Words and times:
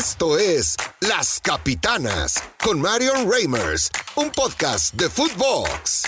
Esto 0.00 0.38
es 0.38 0.76
Las 1.02 1.40
Capitanas 1.40 2.42
con 2.64 2.80
Marion 2.80 3.30
Reimers, 3.30 3.90
un 4.16 4.30
podcast 4.30 4.94
de 4.94 5.10
Footbox. 5.10 6.04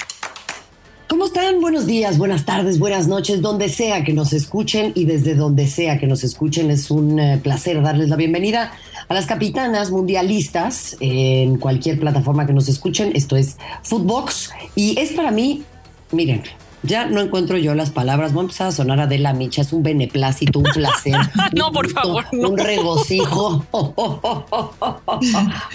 ¿Cómo 1.10 1.26
están? 1.26 1.60
Buenos 1.60 1.84
días, 1.84 2.16
buenas 2.16 2.46
tardes, 2.46 2.78
buenas 2.78 3.06
noches, 3.06 3.42
donde 3.42 3.68
sea 3.68 4.02
que 4.02 4.14
nos 4.14 4.32
escuchen 4.32 4.92
y 4.94 5.04
desde 5.04 5.34
donde 5.34 5.66
sea 5.66 5.98
que 5.98 6.06
nos 6.06 6.24
escuchen. 6.24 6.70
Es 6.70 6.90
un 6.90 7.20
eh, 7.20 7.38
placer 7.42 7.82
darles 7.82 8.08
la 8.08 8.16
bienvenida 8.16 8.72
a 9.08 9.12
las 9.12 9.26
capitanas 9.26 9.90
mundialistas 9.90 10.96
en 11.00 11.58
cualquier 11.58 12.00
plataforma 12.00 12.46
que 12.46 12.54
nos 12.54 12.70
escuchen. 12.70 13.12
Esto 13.14 13.36
es 13.36 13.58
Footbox 13.82 14.52
y 14.74 14.98
es 14.98 15.12
para 15.12 15.30
mí, 15.30 15.64
miren, 16.12 16.42
ya 16.82 17.06
no 17.06 17.20
encuentro 17.20 17.56
yo 17.58 17.74
las 17.74 17.90
palabras. 17.90 18.32
Vamos 18.32 18.60
a 18.60 18.72
sonar 18.72 19.00
a 19.00 19.04
Adela 19.04 19.32
Micha. 19.32 19.62
Es 19.62 19.72
un 19.72 19.82
beneplácito, 19.82 20.58
un 20.58 20.70
placer. 20.72 21.16
no, 21.56 21.72
por 21.72 21.88
favor. 21.90 22.24
Un 22.32 22.58
regocijo. 22.58 23.64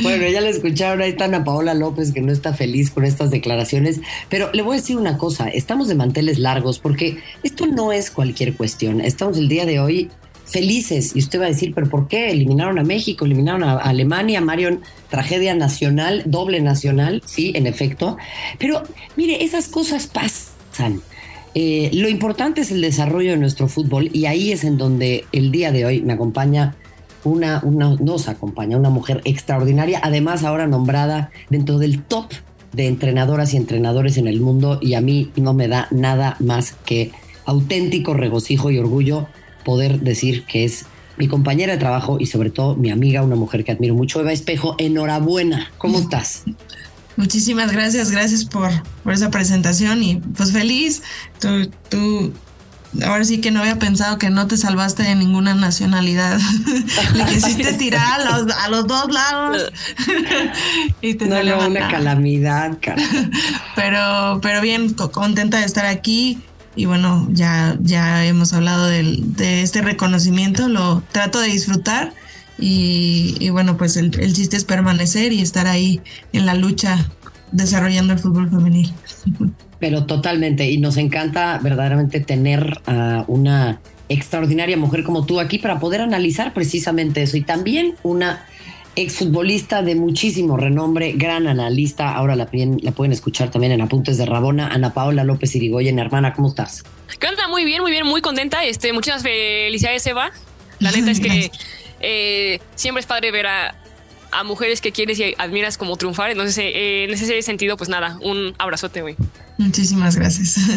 bueno, 0.01 0.27
ya 0.27 0.41
la 0.41 0.49
escucharon. 0.49 1.01
Ahí 1.01 1.11
está 1.11 1.25
Ana 1.25 1.43
Paola 1.43 1.73
López, 1.73 2.11
que 2.11 2.21
no 2.21 2.31
está 2.31 2.53
feliz 2.53 2.91
con 2.91 3.05
estas 3.05 3.31
declaraciones. 3.31 4.01
Pero 4.29 4.51
le 4.53 4.61
voy 4.61 4.77
a 4.77 4.79
decir 4.79 4.97
una 4.97 5.17
cosa. 5.17 5.47
Estamos 5.47 5.87
de 5.87 5.95
manteles 5.95 6.39
largos 6.39 6.79
porque 6.79 7.19
esto 7.43 7.67
no 7.67 7.91
es 7.91 8.11
cualquier 8.11 8.55
cuestión. 8.55 9.01
Estamos 9.01 9.37
el 9.37 9.47
día 9.47 9.65
de 9.65 9.79
hoy 9.79 10.09
felices. 10.45 11.15
Y 11.15 11.19
usted 11.19 11.39
va 11.39 11.45
a 11.45 11.49
decir, 11.49 11.73
¿pero 11.73 11.89
por 11.89 12.07
qué? 12.07 12.31
Eliminaron 12.31 12.79
a 12.79 12.83
México, 12.83 13.25
eliminaron 13.25 13.63
a 13.63 13.77
Alemania, 13.77 14.41
Marion, 14.41 14.81
tragedia 15.09 15.55
nacional, 15.55 16.23
doble 16.25 16.61
nacional, 16.61 17.21
sí, 17.25 17.51
en 17.55 17.67
efecto. 17.67 18.17
Pero 18.57 18.83
mire, 19.15 19.43
esas 19.43 19.67
cosas 19.67 20.07
pasan 20.07 20.56
eh, 21.55 21.89
lo 21.93 22.09
importante 22.09 22.61
es 22.61 22.71
el 22.71 22.81
desarrollo 22.81 23.31
de 23.31 23.37
nuestro 23.37 23.67
fútbol 23.67 24.09
y 24.13 24.25
ahí 24.25 24.51
es 24.51 24.63
en 24.63 24.77
donde 24.77 25.25
el 25.31 25.51
día 25.51 25.71
de 25.71 25.85
hoy 25.85 26.01
me 26.01 26.13
acompaña 26.13 26.75
una, 27.23 27.61
una, 27.63 27.95
nos 27.95 28.27
acompaña 28.27 28.77
una 28.77 28.89
mujer 28.89 29.21
extraordinaria, 29.25 29.99
además 30.03 30.43
ahora 30.43 30.67
nombrada 30.67 31.31
dentro 31.49 31.77
del 31.77 32.03
top 32.03 32.31
de 32.73 32.87
entrenadoras 32.87 33.53
y 33.53 33.57
entrenadores 33.57 34.17
en 34.17 34.27
el 34.27 34.39
mundo 34.39 34.79
y 34.81 34.93
a 34.93 35.01
mí 35.01 35.31
no 35.35 35.53
me 35.53 35.67
da 35.67 35.87
nada 35.89 36.35
más 36.39 36.75
que 36.85 37.11
auténtico 37.45 38.13
regocijo 38.13 38.69
y 38.71 38.77
orgullo 38.77 39.27
poder 39.63 40.01
decir 40.01 40.43
que 40.43 40.63
es 40.63 40.85
mi 41.17 41.27
compañera 41.27 41.73
de 41.73 41.79
trabajo 41.79 42.17
y 42.19 42.27
sobre 42.27 42.51
todo 42.51 42.75
mi 42.75 42.91
amiga, 42.91 43.23
una 43.23 43.35
mujer 43.35 43.63
que 43.63 43.71
admiro 43.71 43.95
mucho, 43.95 44.21
Eva 44.21 44.31
Espejo. 44.31 44.75
Enhorabuena, 44.77 45.71
¿cómo 45.77 45.97
estás? 45.97 46.43
Muchísimas 47.17 47.71
gracias, 47.71 48.11
gracias 48.11 48.45
por, 48.45 48.69
por 49.03 49.11
esa 49.11 49.31
presentación 49.31 50.03
y 50.03 50.17
pues 50.17 50.51
feliz. 50.51 51.01
Tú, 51.39 51.69
tú, 51.89 52.31
ahora 53.03 53.23
sí 53.23 53.41
que 53.41 53.49
no 53.49 53.61
había 53.61 53.79
pensado 53.79 54.19
que 54.19 54.29
no 54.29 54.45
te 54.45 54.55
salvaste 54.55 55.01
de 55.01 55.15
ninguna 55.15 55.55
nacionalidad. 55.55 56.39
Le 57.15 57.25
quisiste 57.25 57.73
tirar 57.79 58.21
a 58.21 58.39
los, 58.39 58.55
a 58.55 58.69
los 58.69 58.85
dos 58.85 59.11
lados. 59.11 59.71
y 61.01 61.15
te 61.15 61.25
no, 61.25 61.41
no, 61.41 61.67
una 61.67 61.87
calamidad, 61.87 62.77
cara. 62.79 63.01
Pero, 63.75 64.39
pero 64.43 64.61
bien, 64.61 64.93
contenta 64.93 65.57
de 65.57 65.65
estar 65.65 65.87
aquí. 65.87 66.37
Y 66.75 66.85
bueno, 66.85 67.27
ya, 67.31 67.75
ya 67.81 68.25
hemos 68.25 68.53
hablado 68.53 68.85
del, 68.85 69.35
de 69.35 69.63
este 69.63 69.81
reconocimiento, 69.81 70.67
lo 70.67 71.01
trato 71.11 71.39
de 71.39 71.47
disfrutar 71.47 72.13
y, 72.59 73.49
bueno, 73.49 73.77
pues 73.77 73.97
el, 73.97 74.11
chiste 74.11 74.57
es 74.57 74.65
permanecer 74.65 75.31
y 75.31 75.41
estar 75.41 75.67
ahí 75.67 76.01
en 76.33 76.45
la 76.45 76.55
lucha 76.55 77.09
desarrollando 77.51 78.13
el 78.13 78.19
fútbol 78.19 78.49
femenil. 78.49 78.93
Pero 79.79 80.05
totalmente, 80.05 80.69
y 80.69 80.79
nos 80.79 80.97
encanta 80.97 81.59
verdaderamente 81.61 82.19
tener 82.19 82.81
a 82.87 83.25
una 83.27 83.79
extraordinaria 84.09 84.77
mujer 84.77 85.03
como 85.03 85.25
tú 85.25 85.39
aquí 85.39 85.59
para 85.59 85.79
poder 85.79 86.01
analizar 86.01 86.53
precisamente 86.53 87.21
eso. 87.21 87.37
Y 87.37 87.41
también 87.41 87.95
una 88.03 88.45
exfutbolista 88.95 89.83
de 89.83 89.93
muchísimo 89.93 90.57
renombre, 90.57 91.13
gran 91.13 91.45
analista. 91.45 92.15
Ahora 92.15 92.35
la, 92.35 92.49
la, 92.51 92.91
pueden 92.91 93.11
escuchar 93.11 93.51
también 93.51 93.71
en 93.71 93.81
Apuntes 93.81 94.17
de 94.17 94.25
Rabona, 94.25 94.69
Ana 94.69 94.93
Paola 94.93 95.23
López 95.23 95.55
Irigoyen. 95.55 95.99
Hermana, 95.99 96.33
¿cómo 96.33 96.47
estás? 96.47 96.83
¿Qué 97.19 97.27
Muy 97.49 97.63
bien, 97.63 97.81
muy 97.81 97.91
bien, 97.91 98.05
muy 98.07 98.21
contenta. 98.21 98.65
Este, 98.65 98.93
muchas 98.93 99.21
felicidades, 99.21 100.05
Eva. 100.07 100.31
La 100.79 100.91
neta 100.95 101.11
es 101.11 101.19
que 101.19 101.51
eh, 101.99 102.59
siempre 102.75 103.01
es 103.01 103.05
padre 103.05 103.31
ver 103.31 103.47
a, 103.47 103.75
mujeres 104.45 104.81
que 104.81 104.91
quieres 104.91 105.19
y 105.19 105.33
admiras 105.39 105.79
como 105.79 105.97
triunfar. 105.97 106.29
Entonces, 106.29 106.57
eh, 106.59 107.05
en 107.05 107.09
ese 107.11 107.41
sentido, 107.41 107.75
pues 107.75 107.89
nada, 107.89 108.19
un 108.21 108.53
abrazote, 108.59 109.01
güey. 109.01 109.15
Muchísimas 109.57 110.15
gracias. 110.15 110.57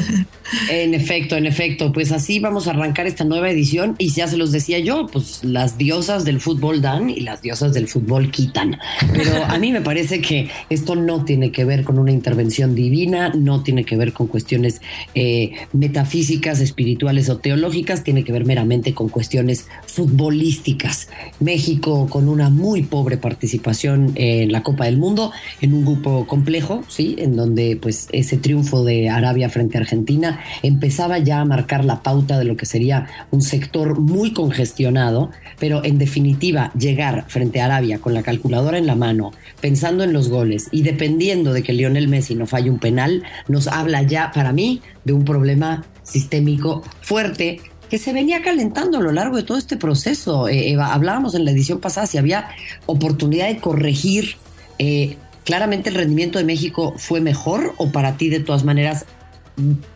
En 0.68 0.94
efecto, 0.94 1.36
en 1.36 1.46
efecto, 1.46 1.92
pues 1.92 2.10
así 2.10 2.40
vamos 2.40 2.66
a 2.66 2.70
arrancar 2.70 3.06
esta 3.06 3.22
nueva 3.22 3.50
edición 3.50 3.94
y 3.98 4.10
ya 4.10 4.26
se 4.26 4.36
los 4.36 4.50
decía 4.50 4.80
yo, 4.80 5.06
pues 5.06 5.44
las 5.44 5.78
diosas 5.78 6.24
del 6.24 6.40
fútbol 6.40 6.82
dan 6.82 7.08
y 7.08 7.20
las 7.20 7.40
diosas 7.40 7.72
del 7.72 7.86
fútbol 7.86 8.32
quitan. 8.32 8.76
Pero 9.12 9.44
a 9.44 9.58
mí 9.58 9.70
me 9.70 9.80
parece 9.80 10.20
que 10.20 10.48
esto 10.68 10.96
no 10.96 11.24
tiene 11.24 11.52
que 11.52 11.64
ver 11.64 11.84
con 11.84 12.00
una 12.00 12.10
intervención 12.10 12.74
divina, 12.74 13.30
no 13.32 13.62
tiene 13.62 13.84
que 13.84 13.96
ver 13.96 14.12
con 14.12 14.26
cuestiones 14.26 14.80
eh, 15.14 15.52
metafísicas, 15.72 16.60
espirituales 16.60 17.28
o 17.28 17.38
teológicas, 17.38 18.02
tiene 18.02 18.24
que 18.24 18.32
ver 18.32 18.44
meramente 18.44 18.92
con 18.92 19.08
cuestiones 19.08 19.68
futbolísticas. 19.86 21.08
México 21.38 22.08
con 22.08 22.28
una 22.28 22.50
muy 22.50 22.82
pobre 22.82 23.18
participación 23.18 24.12
en 24.16 24.50
la 24.50 24.64
Copa 24.64 24.86
del 24.86 24.98
Mundo, 24.98 25.30
en 25.60 25.74
un 25.74 25.84
grupo 25.84 26.26
complejo, 26.26 26.82
sí, 26.88 27.14
en 27.18 27.36
donde 27.36 27.78
pues 27.80 28.08
ese 28.12 28.36
triunfo 28.36 28.69
de 28.84 29.10
Arabia 29.10 29.50
frente 29.50 29.76
a 29.76 29.80
Argentina 29.80 30.40
empezaba 30.62 31.18
ya 31.18 31.40
a 31.40 31.44
marcar 31.44 31.84
la 31.84 32.02
pauta 32.02 32.38
de 32.38 32.44
lo 32.44 32.56
que 32.56 32.66
sería 32.66 33.06
un 33.30 33.42
sector 33.42 33.98
muy 33.98 34.32
congestionado, 34.32 35.30
pero 35.58 35.84
en 35.84 35.98
definitiva 35.98 36.72
llegar 36.78 37.24
frente 37.28 37.60
a 37.60 37.66
Arabia 37.66 37.98
con 37.98 38.14
la 38.14 38.22
calculadora 38.22 38.78
en 38.78 38.86
la 38.86 38.94
mano, 38.94 39.32
pensando 39.60 40.04
en 40.04 40.12
los 40.12 40.28
goles 40.28 40.68
y 40.70 40.82
dependiendo 40.82 41.52
de 41.52 41.62
que 41.62 41.72
Lionel 41.72 42.08
Messi 42.08 42.34
no 42.34 42.46
falle 42.46 42.70
un 42.70 42.78
penal, 42.78 43.24
nos 43.48 43.66
habla 43.66 44.02
ya 44.02 44.30
para 44.32 44.52
mí 44.52 44.80
de 45.04 45.12
un 45.12 45.24
problema 45.24 45.84
sistémico 46.02 46.82
fuerte 47.00 47.60
que 47.90 47.98
se 47.98 48.12
venía 48.12 48.40
calentando 48.40 48.98
a 48.98 49.00
lo 49.00 49.12
largo 49.12 49.36
de 49.36 49.42
todo 49.42 49.58
este 49.58 49.76
proceso. 49.76 50.48
Eh, 50.48 50.76
hablábamos 50.80 51.34
en 51.34 51.44
la 51.44 51.50
edición 51.50 51.80
pasada 51.80 52.06
si 52.06 52.18
había 52.18 52.48
oportunidad 52.86 53.48
de 53.48 53.58
corregir 53.58 54.36
eh, 54.78 55.16
claramente 55.50 55.88
el 55.88 55.96
rendimiento 55.96 56.38
de 56.38 56.44
México 56.44 56.94
fue 56.96 57.20
mejor 57.20 57.74
o 57.76 57.90
para 57.90 58.16
ti 58.16 58.28
de 58.28 58.38
todas 58.38 58.62
maneras, 58.62 59.04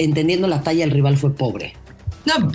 entendiendo 0.01 0.49
la 0.49 0.63
talla, 0.63 0.83
el 0.83 0.91
rival 0.91 1.17
fue 1.17 1.33
pobre? 1.33 1.75
No, 2.27 2.51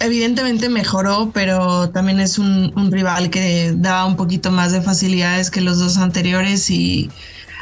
evidentemente 0.00 0.68
mejoró, 0.68 1.30
pero 1.32 1.88
también 1.88 2.20
es 2.20 2.38
un, 2.38 2.90
rival 2.92 3.30
que 3.30 3.72
daba 3.74 4.04
un 4.04 4.16
poquito 4.16 4.50
más 4.50 4.70
de 4.72 4.82
facilidades 4.82 5.50
que 5.50 5.62
los 5.62 5.78
dos 5.78 5.96
anteriores 5.96 6.68
y 6.68 7.10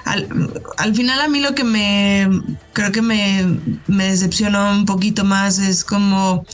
al, 0.05 0.27
final 0.97 1.21
a 1.21 1.29
mí 1.29 1.39
lo 1.39 1.55
que 1.55 1.63
me 1.63 2.29
creo 2.73 2.91
que 2.91 3.03
me, 3.03 3.61
me, 3.87 4.07
decepcionó 4.07 4.73
un 4.73 4.87
poquito 4.87 5.23
más 5.25 5.61
es 5.61 5.85
como 5.85 6.45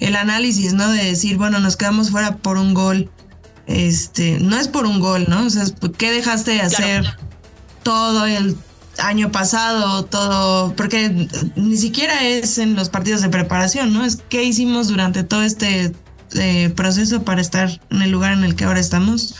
el 0.00 0.16
análisis, 0.16 0.72
¿no? 0.72 0.90
De 0.90 1.04
decir, 1.04 1.36
bueno, 1.36 1.60
nos 1.60 1.76
quedamos 1.76 2.10
fuera 2.10 2.38
por 2.38 2.58
un 2.58 2.74
gol. 2.74 3.10
Este, 3.68 4.40
no 4.40 4.58
es 4.58 4.66
por 4.66 4.86
un 4.86 4.98
gol, 4.98 5.26
¿no? 5.28 5.46
O 5.46 5.50
sea, 5.50 5.64
¿qué 5.96 6.10
dejaste 6.10 6.50
de 6.52 6.62
hacer? 6.62 7.16
Todo 7.86 8.26
el 8.26 8.56
año 8.98 9.30
pasado, 9.30 10.04
todo, 10.06 10.74
porque 10.74 11.28
ni 11.54 11.76
siquiera 11.76 12.24
es 12.24 12.58
en 12.58 12.74
los 12.74 12.88
partidos 12.88 13.22
de 13.22 13.28
preparación, 13.28 13.92
¿no? 13.92 14.04
Es 14.04 14.16
qué 14.28 14.42
hicimos 14.42 14.88
durante 14.88 15.22
todo 15.22 15.44
este 15.44 15.92
eh, 16.34 16.72
proceso 16.74 17.22
para 17.22 17.40
estar 17.40 17.80
en 17.90 18.02
el 18.02 18.10
lugar 18.10 18.32
en 18.32 18.42
el 18.42 18.56
que 18.56 18.64
ahora 18.64 18.80
estamos. 18.80 19.36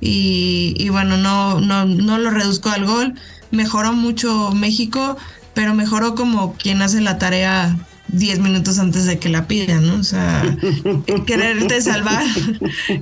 Y, 0.00 0.88
bueno, 0.88 1.18
no, 1.18 1.60
no, 1.60 1.84
no 1.84 2.16
lo 2.16 2.30
reduzco 2.30 2.70
al 2.70 2.86
gol. 2.86 3.14
Mejoró 3.50 3.92
mucho 3.92 4.52
México, 4.52 5.18
pero 5.52 5.74
mejoró 5.74 6.14
como 6.14 6.54
quien 6.54 6.80
hace 6.80 7.02
la 7.02 7.18
tarea 7.18 7.76
10 8.18 8.38
minutos 8.40 8.78
antes 8.78 9.06
de 9.06 9.18
que 9.18 9.28
la 9.28 9.46
pidan, 9.46 9.86
¿no? 9.86 9.96
O 9.96 10.04
sea, 10.04 10.56
quererte 11.26 11.80
salvar, 11.80 12.24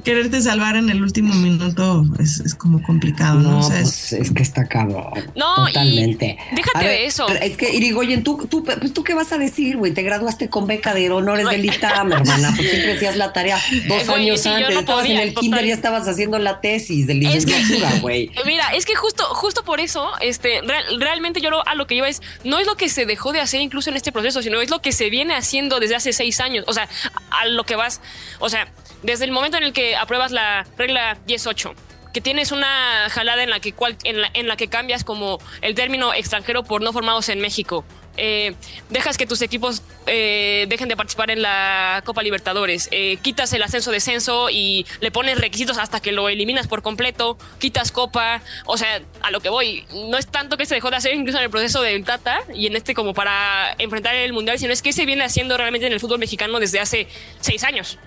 quererte 0.04 0.40
salvar 0.40 0.76
en 0.76 0.90
el 0.90 1.02
último 1.02 1.34
minuto 1.34 2.04
es, 2.18 2.54
como 2.54 2.82
complicado, 2.82 3.40
¿no? 3.40 3.58
o 3.58 3.62
sea, 3.62 3.80
pues, 3.80 4.12
es, 4.12 4.30
que 4.30 4.42
está 4.42 4.66
cabrón. 4.66 5.12
No, 5.36 5.66
totalmente. 5.66 6.38
déjate 6.52 6.86
de 6.86 7.06
eso. 7.06 7.28
Es 7.28 7.56
que, 7.56 7.74
Irigoyen, 7.74 8.22
¿tú, 8.22 8.46
tú, 8.48 8.64
pues, 8.64 8.92
¿tú 8.92 9.04
qué 9.04 9.14
vas 9.14 9.32
a 9.32 9.38
decir, 9.38 9.76
güey? 9.76 9.92
Te 9.92 10.02
graduaste 10.02 10.48
con 10.48 10.66
beca 10.66 10.94
de 10.94 11.10
honores 11.10 11.48
del 11.48 11.64
ITAM, 11.64 12.12
hermana, 12.12 12.52
pues 12.56 12.70
siempre 12.70 12.94
hacías 12.94 13.16
la 13.16 13.32
tarea 13.32 13.58
dos 13.88 14.08
años 14.08 14.46
antes, 14.46 14.76
estabas 14.76 15.06
en 15.06 15.18
el 15.18 15.34
kinder 15.34 15.64
y 15.64 15.68
ya 15.68 15.74
estabas 15.74 16.08
haciendo 16.08 16.38
la 16.38 16.60
tesis 16.60 17.06
de 17.06 17.14
licenciatura, 17.14 17.98
güey. 18.00 18.30
Mira, 18.46 18.74
es 18.74 18.86
que 18.86 18.94
justo, 18.94 19.24
justo 19.34 19.64
por 19.64 19.80
eso, 19.80 20.10
este, 20.20 20.60
realmente 20.98 21.40
yo 21.40 21.50
a 21.66 21.74
lo 21.74 21.86
que 21.86 21.94
iba 21.94 22.08
es, 22.08 22.22
no 22.44 22.58
es 22.58 22.66
lo 22.66 22.76
que 22.76 22.88
se 22.88 23.06
dejó 23.06 23.32
de 23.32 23.40
hacer 23.40 23.60
incluso 23.60 23.90
en 23.90 23.96
este 23.96 24.12
proceso, 24.12 24.42
sino 24.42 24.60
es 24.60 24.70
lo 24.70 24.80
que 24.80 24.92
se 24.92 25.01
viene 25.10 25.34
haciendo 25.34 25.80
desde 25.80 25.96
hace 25.96 26.12
seis 26.12 26.40
años. 26.40 26.64
O 26.68 26.72
sea, 26.72 26.88
a 27.30 27.46
lo 27.46 27.64
que 27.64 27.76
vas, 27.76 28.00
o 28.38 28.48
sea, 28.48 28.68
desde 29.02 29.24
el 29.24 29.32
momento 29.32 29.56
en 29.56 29.64
el 29.64 29.72
que 29.72 29.96
apruebas 29.96 30.32
la 30.32 30.66
regla 30.76 31.18
18 31.26 31.74
que 32.12 32.20
tienes 32.20 32.52
una 32.52 33.08
jalada 33.08 33.42
en 33.42 33.48
la 33.48 33.58
que 33.58 33.72
cual, 33.72 33.96
en, 34.04 34.20
la, 34.20 34.30
en 34.34 34.46
la 34.46 34.56
que 34.56 34.68
cambias 34.68 35.02
como 35.02 35.38
el 35.62 35.74
término 35.74 36.12
extranjero 36.12 36.62
por 36.62 36.82
no 36.82 36.92
formados 36.92 37.30
en 37.30 37.40
México 37.40 37.86
eh, 38.16 38.54
dejas 38.90 39.16
que 39.16 39.26
tus 39.26 39.40
equipos 39.42 39.82
eh, 40.06 40.66
dejen 40.68 40.88
de 40.88 40.96
participar 40.96 41.30
en 41.30 41.42
la 41.42 42.02
Copa 42.04 42.22
Libertadores, 42.22 42.88
eh, 42.90 43.16
quitas 43.22 43.52
el 43.52 43.62
ascenso-descenso 43.62 44.50
y 44.50 44.86
le 45.00 45.10
pones 45.10 45.38
requisitos 45.38 45.78
hasta 45.78 46.00
que 46.00 46.12
lo 46.12 46.28
eliminas 46.28 46.66
por 46.66 46.82
completo, 46.82 47.38
quitas 47.58 47.92
Copa, 47.92 48.42
o 48.66 48.76
sea, 48.76 49.00
a 49.22 49.30
lo 49.30 49.40
que 49.40 49.48
voy, 49.48 49.84
no 50.10 50.18
es 50.18 50.26
tanto 50.26 50.56
que 50.56 50.66
se 50.66 50.74
dejó 50.74 50.90
de 50.90 50.96
hacer 50.96 51.14
incluso 51.14 51.38
en 51.38 51.44
el 51.44 51.50
proceso 51.50 51.80
del 51.82 52.04
Tata 52.04 52.40
y 52.54 52.66
en 52.66 52.76
este 52.76 52.94
como 52.94 53.14
para 53.14 53.74
enfrentar 53.78 54.14
el 54.14 54.32
Mundial, 54.32 54.58
sino 54.58 54.72
es 54.72 54.82
que 54.82 54.92
se 54.92 55.06
viene 55.06 55.24
haciendo 55.24 55.56
realmente 55.56 55.86
en 55.86 55.92
el 55.92 56.00
fútbol 56.00 56.18
mexicano 56.18 56.60
desde 56.60 56.80
hace 56.80 57.08
seis 57.40 57.64
años 57.64 57.98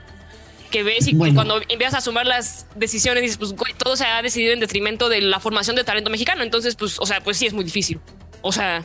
que 0.72 0.84
ves 0.84 1.08
y 1.08 1.16
cuando 1.16 1.62
empiezas 1.70 1.96
a 1.96 2.02
sumar 2.02 2.26
las 2.26 2.68
decisiones 2.76 3.22
dices, 3.22 3.38
pues 3.38 3.56
todo 3.78 3.96
se 3.96 4.04
ha 4.04 4.22
decidido 4.22 4.52
en 4.52 4.60
detrimento 4.60 5.08
de 5.08 5.22
la 5.22 5.40
formación 5.40 5.76
de 5.76 5.86
talento 5.86 6.10
mexicano. 6.10 6.44
Entonces, 6.44 6.76
pues, 6.76 7.00
o 7.00 7.06
sea, 7.06 7.22
pues 7.22 7.38
sí 7.38 7.46
es 7.46 7.54
muy 7.54 7.64
difícil. 7.64 8.02
O 8.48 8.52
sea. 8.52 8.84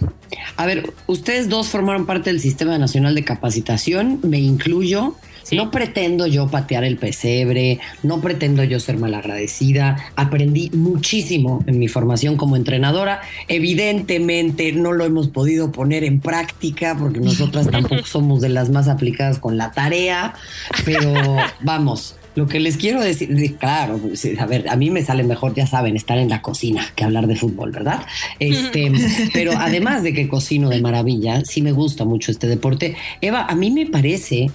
A 0.57 0.65
ver, 0.65 0.91
ustedes 1.07 1.51
dos 1.51 1.69
formaron 1.69 2.07
parte 2.07 2.31
del 2.31 2.41
Sistema 2.41 2.79
Nacional 2.79 3.15
de 3.15 3.25
Capacitación, 3.25 4.19
me 4.23 4.39
incluyo. 4.41 5.17
No 5.53 5.71
pretendo 5.71 6.27
yo 6.27 6.49
patear 6.49 6.85
el 6.85 6.97
pesebre, 6.97 7.79
no 8.03 8.23
pretendo 8.23 8.65
yo 8.65 8.81
ser 8.81 8.97
malagradecida. 8.97 9.99
Aprendí 10.17 10.71
muchísimo 10.71 11.63
en 11.67 11.79
mi 11.79 11.89
formación 11.89 12.37
como 12.37 12.57
entrenadora. 12.57 13.21
Evidentemente 13.49 14.73
no 14.73 14.93
lo 14.93 15.05
hemos 15.05 15.29
podido 15.29 15.73
poner 15.73 16.05
en 16.05 16.21
práctica 16.21 16.97
porque 16.99 17.21
nosotras 17.21 17.69
tampoco 17.71 18.07
somos 18.07 18.41
de 18.41 18.49
las 18.49 18.71
más 18.71 18.89
aplicadas 18.89 19.41
con 19.41 19.59
la 19.59 19.73
tarea, 19.73 20.35
pero 20.87 21.13
vamos, 21.61 22.17
lo 22.35 22.47
que 22.47 22.61
les 22.61 22.77
quiero 22.77 23.01
decir, 23.01 23.57
claro, 23.57 23.99
pues, 23.99 24.27
a 24.39 24.47
ver, 24.47 24.69
a 24.69 24.77
mí 24.77 24.91
me 24.91 25.03
sale 25.03 25.25
mejor, 25.25 25.55
ya 25.55 25.67
saben, 25.67 25.97
estar 25.97 26.19
en 26.19 26.29
la 26.29 26.43
cocina 26.43 26.87
que 26.95 27.05
hablar 27.05 27.27
de 27.27 27.37
fútbol, 27.37 27.73
¿verdad? 27.73 28.03
Este, 28.39 28.93
pero 29.33 29.53
además 29.59 30.03
de 30.03 30.13
que 30.13 30.29
cocino 30.29 30.69
de 30.69 30.81
maravilla, 30.81 31.45
sí 31.45 31.61
me 31.63 31.73
gusta 31.73 32.05
mucho 32.05 32.31
este 32.31 32.47
deporte. 32.47 32.97
Eva, 33.21 33.47
a 33.47 33.55
mí 33.55 33.71
me 33.71 33.87
parece, 33.87 34.51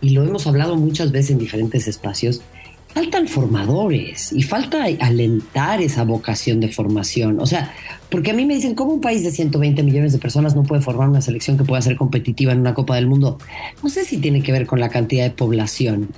y 0.00 0.10
lo 0.10 0.24
hemos 0.24 0.46
hablado 0.46 0.76
muchas 0.76 1.12
veces 1.12 1.32
en 1.32 1.38
diferentes 1.38 1.86
espacios, 1.86 2.42
faltan 2.88 3.26
formadores 3.26 4.32
y 4.32 4.42
falta 4.42 4.84
alentar 5.00 5.80
esa 5.80 6.04
vocación 6.04 6.60
de 6.60 6.68
formación. 6.68 7.40
O 7.40 7.46
sea, 7.46 7.72
porque 8.10 8.32
a 8.32 8.34
mí 8.34 8.44
me 8.44 8.54
dicen, 8.54 8.74
¿cómo 8.74 8.92
un 8.92 9.00
país 9.00 9.24
de 9.24 9.30
120 9.30 9.82
millones 9.82 10.12
de 10.12 10.18
personas 10.18 10.54
no 10.54 10.64
puede 10.64 10.82
formar 10.82 11.08
una 11.08 11.22
selección 11.22 11.56
que 11.56 11.64
pueda 11.64 11.80
ser 11.80 11.96
competitiva 11.96 12.52
en 12.52 12.60
una 12.60 12.74
Copa 12.74 12.96
del 12.96 13.06
Mundo? 13.06 13.38
No 13.82 13.88
sé 13.88 14.04
si 14.04 14.18
tiene 14.18 14.42
que 14.42 14.52
ver 14.52 14.66
con 14.66 14.80
la 14.80 14.90
cantidad 14.90 15.24
de 15.24 15.30
población 15.30 16.10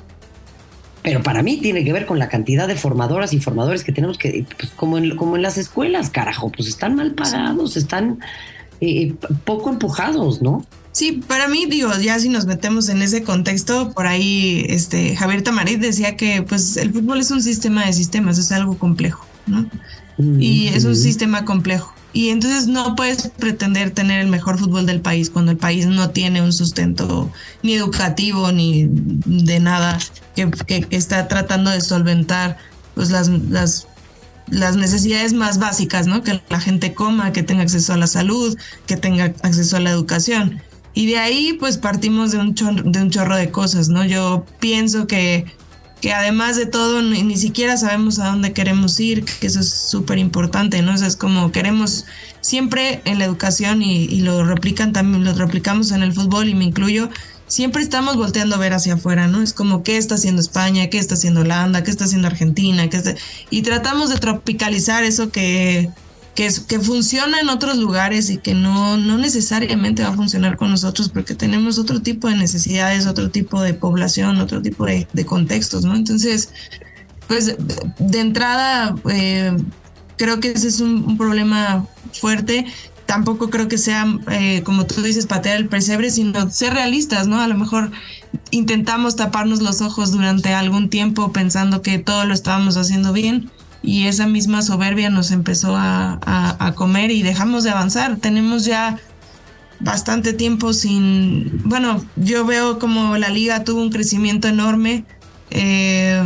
pero 1.05 1.23
para 1.23 1.43
mí 1.43 1.59
tiene 1.59 1.85
que 1.85 1.93
ver 1.93 2.07
con 2.07 2.19
la 2.19 2.31
cantidad 2.31 2.67
de 2.67 2.77
formadoras 2.77 3.35
y 3.35 3.39
formadores 3.39 3.85
que 3.85 3.93
tenemos 3.93 4.17
que, 4.17 4.47
pues 4.57 4.71
como 4.71 4.97
en, 4.97 5.17
como 5.17 5.37
en 5.37 5.43
las 5.43 5.59
escuelas, 5.59 6.09
carajo, 6.09 6.51
pues 6.51 6.67
están 6.67 6.97
mal 6.97 7.13
pagados, 7.13 7.77
están 7.77 8.21
eh, 8.81 9.15
poco 9.45 9.69
empujados, 9.69 10.41
¿no? 10.41 10.65
Sí, 10.93 11.23
para 11.29 11.47
mí, 11.47 11.67
digo, 11.67 11.91
ya 12.01 12.19
si 12.19 12.31
nos 12.31 12.47
metemos 12.47 12.89
en 12.89 13.03
ese 13.03 13.23
contexto, 13.23 13.93
por 13.93 14.07
ahí 14.07 14.65
este 14.71 15.15
Javier 15.15 15.43
Tamarit 15.43 15.79
decía 15.79 16.17
que 16.17 16.41
pues 16.41 16.79
el 16.79 16.91
fútbol 16.91 17.21
es 17.21 17.31
un 17.31 17.43
sistema 17.43 17.85
de 17.85 17.93
sistemas, 17.93 18.39
es 18.39 18.51
algo 18.51 18.79
complejo, 18.79 19.27
¿no? 19.47 19.69
Mm, 20.17 20.41
y 20.41 20.69
es 20.69 20.87
un 20.87 20.97
sistema 20.97 21.45
complejo. 21.45 21.93
Y 22.15 22.29
entonces 22.29 22.69
no 22.69 22.95
puedes 22.95 23.29
pretender 23.29 23.91
tener 23.91 24.21
el 24.21 24.29
mejor 24.29 24.57
fútbol 24.57 24.87
del 24.87 25.01
país 25.01 25.31
cuando 25.31 25.51
el 25.51 25.59
país 25.59 25.87
no 25.87 26.11
tiene 26.11 26.41
un 26.43 26.53
sustento 26.53 27.31
ni 27.65 27.75
educativo 27.75 28.53
ni 28.53 28.87
de 28.89 29.59
nada 29.59 29.99
que, 30.37 30.87
está 30.91 31.27
tratando 31.27 31.73
de 31.73 31.81
solventar 31.81 32.57
pues 32.95 33.11
las, 33.11 33.29
las, 33.29 33.89
las 34.49 34.77
necesidades 34.77 35.33
más 35.33 35.59
básicas, 35.59 36.07
¿no? 36.07 36.23
Que 36.23 36.41
la 36.49 36.61
gente 36.61 36.95
coma, 36.95 37.33
que 37.33 37.43
tenga 37.43 37.63
acceso 37.63 37.93
a 37.93 37.97
la 37.97 38.07
salud, 38.07 38.57
que 38.87 38.97
tenga 38.97 39.35
acceso 39.43 39.77
a 39.77 39.81
la 39.81 39.91
educación. 39.91 40.63
Y 40.95 41.07
de 41.07 41.19
ahí 41.19 41.55
pues 41.59 41.79
partimos 41.79 42.31
de 42.31 42.39
un 42.39 42.55
chorro, 42.55 42.81
de 42.85 43.03
un 43.03 43.11
chorro 43.11 43.35
de 43.35 43.51
cosas, 43.51 43.89
¿no? 43.89 44.05
Yo 44.05 44.47
pienso 44.61 45.09
que 45.09 45.47
que 46.05 46.13
además 46.13 46.57
de 46.57 46.67
todo 46.67 47.01
ni, 47.01 47.35
siquiera 47.39 47.79
sabemos 47.79 48.19
a 48.19 48.27
dónde 48.27 48.53
queremos 48.53 49.01
ir, 49.01 49.25
que 49.25 49.47
eso 49.47 49.61
es 49.61 49.71
súper 49.71 50.19
importante, 50.19 50.83
¿no? 50.83 50.93
es 50.93 51.17
como 51.17 51.51
queremos 51.51 52.05
siempre 52.43 53.01
en 53.07 53.19
la 53.19 53.25
educación 53.25 53.81
y, 53.81 54.21
lo 54.21 54.45
replican 54.45 54.93
también, 54.93 55.25
lo 55.25 55.33
replicamos 55.33 55.93
en 55.93 56.03
el 56.03 56.13
fútbol 56.13 56.51
y 56.51 56.55
me 56.55 56.65
incluyo, 56.65 57.09
siempre 57.47 57.81
estamos 57.83 58.19
volteando 58.19 58.55
a 58.55 58.59
ver 58.59 58.75
hacia 58.75 58.95
afuera, 58.95 59.29
¿no? 59.29 59.41
Es 59.41 59.55
como 59.55 59.83
qué 59.83 59.97
está 59.97 60.17
haciendo 60.17 60.43
España, 60.43 60.91
qué 60.91 60.99
está 60.99 61.15
haciendo 61.15 61.41
Holanda, 61.41 61.83
qué 61.83 61.91
está 61.91 62.05
haciendo 62.05 62.29
Argentina, 62.29 62.91
qué 62.91 63.17
y 63.49 63.63
tratamos 63.63 64.11
de 64.11 64.19
tropicalizar 64.19 65.05
eso 65.05 65.31
que 65.31 65.89
que, 66.35 66.51
que 66.67 66.81
funciona 66.81 67.41
en 67.41 67.49
otros 67.49 67.77
lugares 67.77 68.29
y 68.31 68.39
que 68.39 68.55
no, 68.55 68.97
no 68.97 69.19
necesariamente 69.19 70.03
va 70.03 70.09
a 70.09 70.15
funcionar 70.15 70.57
con 70.57 70.71
nosotros 70.71 71.09
porque 71.09 71.35
tenemos 71.35 71.79
otro 71.79 72.03
tipo 72.03 72.29
de 72.29 72.37
necesidades, 72.37 73.07
otro 73.07 73.31
tipo 73.31 73.63
de 73.63 73.75
población, 73.75 74.41
otro 74.41 74.61
tipo 74.61 74.85
de, 74.85 75.07
contextos, 75.27 75.85
¿no? 75.85 75.95
Entonces, 75.95 76.51
pues 77.29 77.57
de 77.99 78.21
entrada, 78.21 78.95
eh, 79.11 79.57
creo 80.17 80.41
que 80.41 80.53
ese 80.53 80.69
es 80.69 80.81
un, 80.81 81.17
problema 81.17 81.87
fuerte. 82.13 82.67
Tampoco 83.07 83.51
creo 83.51 83.69
que 83.69 83.79
sea, 83.79 84.07
eh, 84.31 84.63
como 84.65 84.87
tú 84.87 85.03
dices, 85.03 85.27
patear 85.27 85.57
el 85.57 85.69
pesebre, 85.69 86.11
sino 86.11 86.51
ser 86.51 86.75
realistas, 86.75 87.29
¿no? 87.29 87.41
A 87.41 87.47
lo 87.47 87.55
mejor 87.55 87.93
intentamos 88.51 89.15
taparnos 89.15 89.63
los 89.63 89.83
ojos 89.83 90.11
durante 90.11 90.53
algún 90.53 90.89
tiempo 90.89 91.31
pensando 91.31 91.83
que 91.83 91.99
todo 91.99 92.25
lo 92.25 92.35
estábamos 92.35 92.77
haciendo 92.77 93.13
bien 93.13 93.51
y 93.85 94.07
esa 94.07 94.27
misma 94.27 94.63
soberbia 94.63 95.11
nos 95.11 95.31
empezó 95.31 95.75
a, 95.77 96.73
comer 96.75 97.11
y 97.11 97.23
dejamos 97.23 97.65
de 97.65 97.71
avanzar. 97.71 98.17
Tenemos 98.17 98.65
ya 98.65 98.99
bastante 99.81 100.33
tiempo 100.33 100.73
sin, 100.73 101.61
bueno, 101.65 102.05
yo 102.17 102.47
veo 102.47 102.79
como 102.79 103.17
la 103.19 103.29
liga 103.29 103.65
tuvo 103.65 103.83
un 103.83 103.91
crecimiento 103.91 104.49
enorme, 104.49 105.05
eh, 105.51 106.23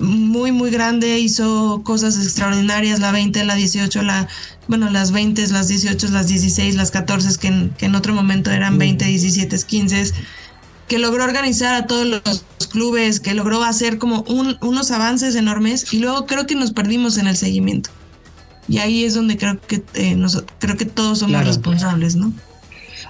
muy, 0.00 0.52
muy 0.52 0.70
grande, 0.70 1.18
hizo 1.18 1.82
cosas 1.84 2.16
extraordinarias, 2.16 2.98
la 2.98 3.12
20, 3.12 3.44
la 3.44 3.54
18, 3.54 4.02
la, 4.02 4.28
bueno, 4.66 4.90
las 4.90 5.12
20, 5.12 5.46
las 5.48 5.68
18, 5.68 6.08
las 6.08 6.28
16, 6.28 6.74
las 6.74 6.90
14, 6.90 7.38
que 7.38 7.48
en, 7.48 7.70
que 7.70 7.86
en 7.86 7.94
otro 7.94 8.12
momento 8.12 8.50
eran 8.50 8.78
20, 8.78 9.04
17, 9.04 9.56
15 9.64 10.12
que 10.90 10.98
logró 10.98 11.22
organizar 11.22 11.72
a 11.76 11.86
todos 11.86 12.04
los 12.04 12.44
clubes, 12.72 13.20
que 13.20 13.32
logró 13.32 13.62
hacer 13.62 13.98
como 13.98 14.24
unos 14.26 14.90
avances 14.90 15.36
enormes 15.36 15.94
y 15.94 16.00
luego 16.00 16.26
creo 16.26 16.48
que 16.48 16.56
nos 16.56 16.72
perdimos 16.72 17.16
en 17.16 17.28
el 17.28 17.36
seguimiento. 17.36 17.90
Y 18.66 18.78
ahí 18.78 19.04
es 19.04 19.14
donde 19.14 19.36
creo 19.36 19.60
que 19.60 19.84
eh, 19.94 20.20
creo 20.58 20.76
que 20.76 20.86
todos 20.86 21.20
somos 21.20 21.46
responsables, 21.46 22.16
¿no? 22.16 22.32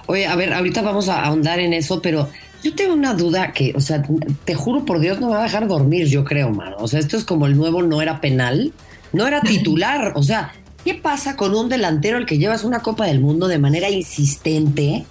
Oye, 0.05 0.27
a 0.27 0.35
ver, 0.35 0.53
ahorita 0.53 0.83
vamos 0.83 1.09
a 1.09 1.23
ahondar 1.23 1.59
en 1.59 1.73
eso, 1.73 2.03
pero 2.03 2.29
yo 2.63 2.75
tengo 2.75 2.93
una 2.93 3.15
duda 3.15 3.51
que, 3.51 3.73
o 3.75 3.79
sea, 3.79 4.03
te 4.45 4.53
juro 4.53 4.85
por 4.85 4.99
Dios, 4.99 5.19
no 5.19 5.29
me 5.29 5.33
va 5.33 5.39
a 5.39 5.45
dejar 5.45 5.67
dormir, 5.67 6.05
yo 6.05 6.23
creo, 6.23 6.51
mano. 6.51 6.75
O 6.77 6.87
sea, 6.87 6.99
esto 6.99 7.17
es 7.17 7.23
como 7.23 7.47
el 7.47 7.57
nuevo 7.57 7.81
no 7.81 8.03
era 8.03 8.21
penal, 8.21 8.73
no 9.11 9.25
era 9.25 9.41
titular. 9.41 10.13
O 10.15 10.21
sea, 10.21 10.53
¿qué 10.85 10.93
pasa 10.93 11.35
con 11.35 11.55
un 11.55 11.67
delantero 11.67 12.17
al 12.17 12.27
que 12.27 12.37
llevas 12.37 12.63
una 12.63 12.81
Copa 12.81 13.07
del 13.07 13.21
Mundo 13.21 13.47
de 13.47 13.57
manera 13.57 13.89
insistente? 13.89 15.03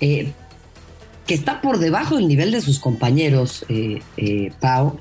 Eh, 0.00 0.30
que 1.28 1.34
está 1.34 1.60
por 1.60 1.78
debajo 1.78 2.16
del 2.16 2.26
nivel 2.26 2.50
de 2.50 2.62
sus 2.62 2.80
compañeros, 2.80 3.64
eh, 3.68 4.00
eh, 4.16 4.50
Pau, 4.60 4.98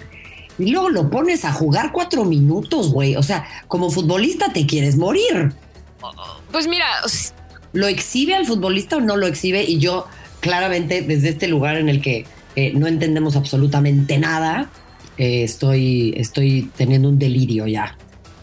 y 0.59 0.71
luego 0.71 0.89
lo 0.89 1.09
pones 1.09 1.45
a 1.45 1.53
jugar 1.53 1.91
cuatro 1.93 2.25
minutos, 2.25 2.91
güey. 2.91 3.15
O 3.15 3.23
sea, 3.23 3.47
como 3.69 3.89
futbolista 3.89 4.51
te 4.51 4.65
quieres 4.65 4.97
morir. 4.97 5.53
Pues 6.51 6.67
mira, 6.67 6.85
¿lo 7.71 7.87
exhibe 7.87 8.35
al 8.35 8.45
futbolista 8.45 8.97
o 8.97 8.99
no 8.99 9.15
lo 9.15 9.25
exhibe? 9.25 9.63
Y 9.63 9.77
yo, 9.77 10.05
claramente, 10.41 11.01
desde 11.01 11.29
este 11.29 11.47
lugar 11.47 11.77
en 11.77 11.87
el 11.87 12.01
que 12.01 12.25
eh, 12.57 12.73
no 12.73 12.87
entendemos 12.87 13.37
absolutamente 13.37 14.17
nada, 14.17 14.69
estoy, 15.17 16.13
estoy 16.17 16.69
teniendo 16.75 17.07
un 17.07 17.19
delirio 17.19 17.67
ya. 17.67 17.95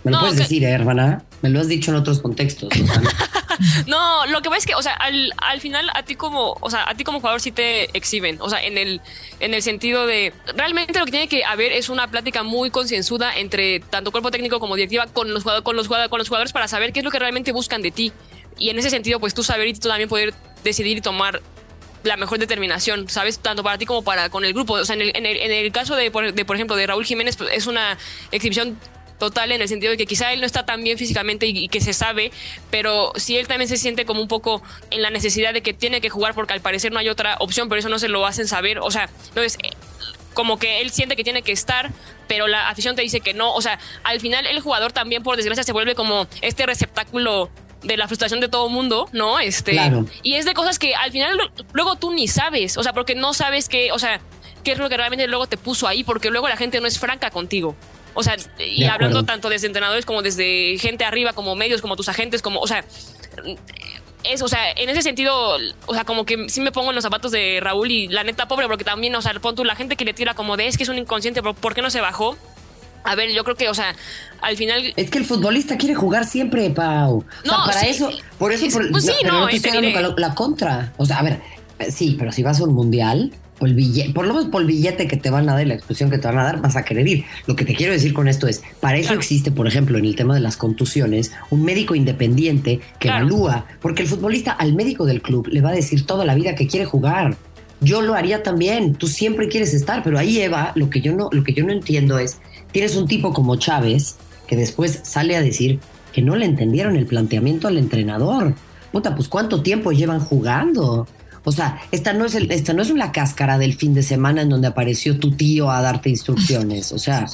¿Me 0.05 0.11
lo 0.11 0.21
puedes 0.21 0.37
decir, 0.37 0.65
hermana? 0.65 1.23
Me 1.43 1.51
lo 1.51 1.61
has 1.61 1.69
dicho 1.69 1.91
en 1.91 1.99
otros 1.99 2.21
contextos. 2.21 2.71
no, 3.87 4.27
lo 4.27 4.43
que 4.43 4.49
pasa 4.49 4.59
es 4.59 4.67
que, 4.67 4.75
o 4.75 4.83
sea, 4.83 4.95
al, 4.95 5.33
al, 5.39 5.61
final 5.61 5.91
a 5.95 6.03
ti 6.03 6.15
como, 6.15 6.57
o 6.61 6.71
sea, 6.71 6.89
a 6.89 6.95
ti 6.95 7.05
como 7.05 7.21
jugador 7.21 7.41
sí 7.41 7.53
te 7.53 7.97
exhiben, 7.97 8.39
o 8.41 8.49
sea, 8.49 8.63
en 8.63 8.79
el, 8.79 9.01
en 9.41 9.55
el 9.55 9.63
sentido 9.63 10.07
de, 10.07 10.33
realmente 10.57 10.99
lo 10.99 11.05
que 11.05 11.11
tiene 11.11 11.29
que 11.29 11.45
haber 11.45 11.73
es 11.73 11.89
una 11.89 12.09
plática 12.09 12.43
muy 12.43 12.71
concienzuda 12.71 13.37
entre 13.37 13.81
tanto 13.81 14.11
cuerpo 14.11 14.31
técnico 14.31 14.61
como 14.61 14.77
directiva 14.77 15.07
con 15.07 15.33
los, 15.33 15.45
con 15.45 15.63
con 15.65 15.77
los 15.77 15.89
jugadores 16.29 16.53
para 16.53 16.69
saber 16.69 16.93
qué 16.93 17.01
es 17.01 17.05
lo 17.05 17.11
que 17.11 17.19
realmente 17.19 17.53
buscan 17.53 17.83
de 17.83 17.91
ti. 17.91 18.13
Y 18.59 18.71
en 18.71 18.79
ese 18.79 18.91
sentido, 18.91 19.19
pues 19.21 19.35
tú 19.35 19.43
saber 19.43 19.67
y 19.69 19.75
tú 19.75 19.89
también 19.89 20.09
poder 20.09 20.33
decidir 20.63 20.97
y 20.97 21.01
tomar 21.01 21.43
la 22.05 22.17
mejor 22.17 22.39
determinación, 22.39 23.09
¿sabes? 23.09 23.39
Tanto 23.39 23.63
para 23.63 23.79
ti 23.79 23.87
como 23.87 24.03
para 24.03 24.29
con 24.29 24.45
el 24.45 24.53
grupo. 24.53 24.75
O 24.75 24.85
sea, 24.85 24.95
en 24.95 25.03
el, 25.03 25.17
en 25.17 25.27
el, 25.27 25.37
en 25.39 25.51
el 25.51 25.73
caso 25.73 25.97
de 25.97 26.11
por, 26.11 26.33
de, 26.33 26.45
por 26.45 26.57
ejemplo, 26.57 26.77
de 26.77 26.87
Raúl 26.87 27.05
Jiménez, 27.05 27.37
pues, 27.37 27.51
es 27.53 27.67
una 27.67 27.99
exhibición 28.31 28.79
total 29.25 29.53
en 29.53 29.63
el 29.63 29.69
sentido 29.69 29.91
de 29.91 29.97
que 29.97 30.05
quizá 30.05 30.33
él 30.35 30.41
no 30.41 30.47
está 30.47 30.67
tan 30.67 30.85
bien 30.85 30.99
físicamente 30.99 31.47
y, 31.47 31.69
que 31.69 31.81
se 31.81 31.95
sabe, 31.95 32.31
pero 32.71 33.13
si 33.17 33.39
él 33.39 33.49
también 33.49 33.69
se 33.69 33.79
siente 33.79 34.05
como 34.05 34.21
un 34.21 34.29
poco 34.29 34.63
en 34.91 35.01
la 35.01 35.09
necesidad 35.09 35.55
de 35.55 35.63
que 35.63 35.73
tiene 35.73 36.03
que 36.03 36.11
jugar 36.11 36.35
porque 36.35 36.53
al 36.53 36.61
parecer 36.61 36.93
no 36.93 36.99
hay 36.99 37.09
otra 37.09 37.37
opción, 37.41 37.71
pero 37.71 37.79
eso 37.79 37.89
no 37.89 37.99
se 37.99 38.09
lo 38.09 38.27
hacen 38.27 38.47
saber, 38.47 38.81
o 38.81 38.91
sea, 38.91 39.09
entonces 39.29 39.57
eh, 39.63 39.71
como 40.35 40.59
que 40.59 40.83
él 40.83 40.91
siente 40.91 41.17
que 41.17 41.25
tiene 41.25 41.41
que 41.41 41.53
estar, 41.53 41.91
pero 42.29 42.49
la 42.49 42.69
afición 42.69 42.97
te 42.97 43.03
dice 43.03 43.21
que 43.21 43.33
no, 43.33 43.55
o 43.55 43.63
sea, 43.63 43.79
al 44.03 44.21
final 44.21 44.47
el 44.47 44.61
jugador 44.61 44.93
también 44.93 45.23
por 45.23 45.37
desgracia 45.37 45.65
se 45.65 45.73
vuelve 45.73 45.95
como 45.95 46.29
este 46.43 46.67
receptáculo 46.67 47.51
de 47.83 47.97
la 47.97 48.07
frustración 48.07 48.41
de 48.41 48.49
todo 48.49 48.69
mundo, 48.69 49.09
¿no? 49.13 49.39
Este, 49.39 49.73
Claro. 49.73 50.07
y 50.23 50.35
es 50.35 50.45
de 50.45 50.53
cosas 50.53 50.79
que 50.79 50.95
al 50.95 51.13
final 51.13 51.39
luego 51.73 51.97
tú 51.97 52.13
ni 52.13 52.29
sabes, 52.29 52.77
o 52.77 52.83
sea, 52.83 52.93
porque 52.93 53.15
no 53.15 53.33
sabes 53.33 53.71
qué, 53.71 53.91
o 53.93 53.99
sea, 53.99 54.21
qué 54.65 54.73
es 54.73 54.79
lo 54.79 54.91
que 54.91 54.99
realmente 54.99 55.27
luego 55.29 55.47
te 55.47 55.57
puso 55.57 55.89
ahí, 55.89 56.05
porque 56.05 56.31
luego 56.31 56.49
la 56.49 56.57
gente 56.57 56.81
no 56.81 56.87
es 56.87 56.99
franca 56.99 57.31
contigo. 57.31 57.75
O 58.15 58.23
sea, 58.23 58.37
y 58.59 58.81
De 58.83 58.89
hablando 58.89 59.19
acuerdo. 59.19 59.25
tanto 59.27 59.49
desde 59.49 59.67
entrenadores 59.67 60.07
como 60.07 60.23
desde 60.23 60.79
gente 60.79 61.05
arriba, 61.05 61.33
como 61.33 61.55
medios, 61.57 61.81
como 61.83 61.97
tus 61.97 62.09
agentes, 62.09 62.43
como, 62.43 62.61
o 62.61 62.67
sea, 62.67 62.85
es, 64.23 64.41
o 64.41 64.49
sea, 64.49 64.71
en 64.73 64.89
ese 64.89 65.03
sentido, 65.03 65.57
o 65.87 65.95
sea, 65.95 66.05
como 66.05 66.25
que 66.25 66.49
sí 66.49 66.61
me 66.61 66.73
pongo 66.73 66.91
en 66.91 66.95
los 66.95 67.03
zapatos 67.05 67.31
de 67.33 67.59
Raúl 67.61 67.91
y 67.91 68.09
la 68.09 68.25
neta 68.25 68.49
pobre, 68.49 68.67
porque 68.69 68.85
también, 68.85 69.15
o 69.17 69.21
sea, 69.23 69.35
pon 69.35 69.55
tú 69.55 69.65
la 69.65 69.77
gente 69.77 69.97
que 69.97 70.05
le 70.05 70.15
tira 70.15 70.35
como 70.35 70.57
de 70.57 70.67
es 70.67 70.77
que 70.77 70.85
es 70.85 70.89
un 70.89 70.97
inconsciente, 70.99 71.43
pero 71.43 71.55
¿por 71.55 71.75
qué 71.75 71.83
no 71.83 71.91
se 71.91 72.01
bajó? 72.01 72.37
A 73.07 73.15
ver, 73.17 73.33
yo 73.33 73.45
creo 73.45 73.55
que, 73.55 73.69
o 73.69 73.75
sea, 73.75 73.95
al 74.41 74.57
final 74.57 74.95
Es 74.97 75.11
que 75.11 75.19
el 75.19 75.27
futbolista 75.27 75.77
quiere 75.77 75.95
jugar 75.95 76.25
siempre, 76.25 76.71
Pau. 76.71 77.19
O 77.19 77.25
sea, 77.47 77.59
No, 77.59 77.65
para 77.67 77.81
sí. 77.81 77.89
eso, 77.89 78.11
por 78.39 78.51
eso, 78.51 78.67
por- 78.71 78.91
Pues 78.91 79.05
sí, 79.05 79.13
pero 79.21 79.41
no, 79.41 79.47
te 79.49 79.57
estoy 79.57 79.71
te 79.73 79.77
dando 79.77 79.89
diré. 79.89 80.03
la, 80.03 80.15
la 80.29 80.35
contra. 80.35 80.93
O 80.97 81.05
sea, 81.05 81.19
a 81.19 81.23
ver, 81.23 81.41
sí, 81.91 82.17
pero 82.19 82.33
si 82.33 82.43
vas 82.43 82.61
a 82.61 82.65
un 82.65 82.73
mundial, 82.73 83.31
por 83.65 83.71
el 83.71 83.75
billete, 83.77 84.11
por 84.13 84.27
lo 84.27 84.35
menos 84.35 84.51
por 84.51 84.61
el 84.61 84.67
billete 84.69 85.07
que 85.09 85.17
te 85.17 85.31
van 85.31 85.49
a 85.49 85.55
dar 85.55 85.63
y 85.63 85.69
la 85.69 85.75
exposición 85.75 86.11
que 86.11 86.19
te 86.19 86.29
van 86.29 86.37
a 86.39 86.45
dar, 86.45 86.61
vas 86.61 86.77
a 86.77 86.85
querer 86.85 87.09
ir. 87.09 87.25
Lo 87.47 87.57
que 87.57 87.65
te 87.65 87.75
quiero 87.75 87.95
decir 87.95 88.13
con 88.13 88.29
esto 88.29 88.47
es, 88.47 88.63
para 88.79 88.99
eso 88.99 89.07
Claro. 89.09 89.21
existe, 89.21 89.51
por 89.51 89.67
ejemplo, 89.67 89.97
en 89.97 90.05
el 90.05 90.15
tema 90.17 90.35
de 90.35 90.41
las 90.41 90.59
contusiones, 90.59 91.33
un 91.49 91.65
médico 91.65 91.95
independiente 91.95 92.81
que 92.99 93.09
Claro. 93.09 93.27
evalúa, 93.27 93.65
porque 93.81 94.03
el 94.03 94.09
futbolista 94.09 94.53
al 94.53 94.75
médico 94.75 95.07
del 95.07 95.23
club 95.23 95.49
le 95.49 95.63
va 95.63 95.71
a 95.71 95.73
decir 95.73 96.05
toda 96.05 96.27
la 96.27 96.35
vida 96.35 96.55
que 96.55 96.67
quiere 96.67 96.85
jugar. 96.85 97.39
Yo 97.81 98.03
lo 98.03 98.13
haría 98.15 98.43
también. 98.43 98.95
Tú 98.97 99.07
siempre 99.09 99.49
quieres 99.49 99.73
estar, 99.73 100.03
pero 100.03 100.19
ahí 100.19 100.43
Eva, 100.43 100.73
lo 100.75 100.91
que 100.91 101.01
yo 101.01 101.15
no, 101.17 101.31
lo 101.33 101.43
que 101.43 101.55
yo 101.55 101.65
no 101.65 101.73
entiendo 101.73 102.19
es, 102.19 102.37
tienes 102.71 102.97
un 102.97 103.09
tipo 103.09 103.33
como 103.33 103.57
Chávez 103.57 104.17
que 104.47 104.57
después 104.57 105.01
sale 105.05 105.37
a 105.37 105.41
decir 105.41 105.81
que 106.13 106.21
no 106.21 106.37
le 106.37 106.45
entendieron 106.45 106.97
el 106.97 107.07
planteamiento 107.07 107.67
al 107.67 107.79
entrenador. 107.79 108.53
Puta, 108.93 109.17
pues 109.17 109.27
cuánto 109.29 109.63
tiempo 109.63 109.91
llevan 109.91 110.21
jugando. 110.21 111.07
O 111.45 111.53
sea, 111.53 111.79
esta 111.93 112.13
no 112.15 112.25
es 112.25 112.35
el, 112.35 112.51
esta 112.51 112.73
no 112.73 112.83
es 112.83 112.91
una 112.91 113.13
cáscara 113.13 113.59
del 113.59 113.75
fin 113.75 113.93
de 113.95 114.03
semana 114.03 114.43
en 114.43 114.49
donde 114.49 114.67
apareció 114.69 115.19
tu 115.19 115.31
tío 115.33 115.71
a 115.71 115.83
darte 115.83 116.09
instrucciones. 116.11 116.91
O 116.93 116.99
sea, 116.99 117.27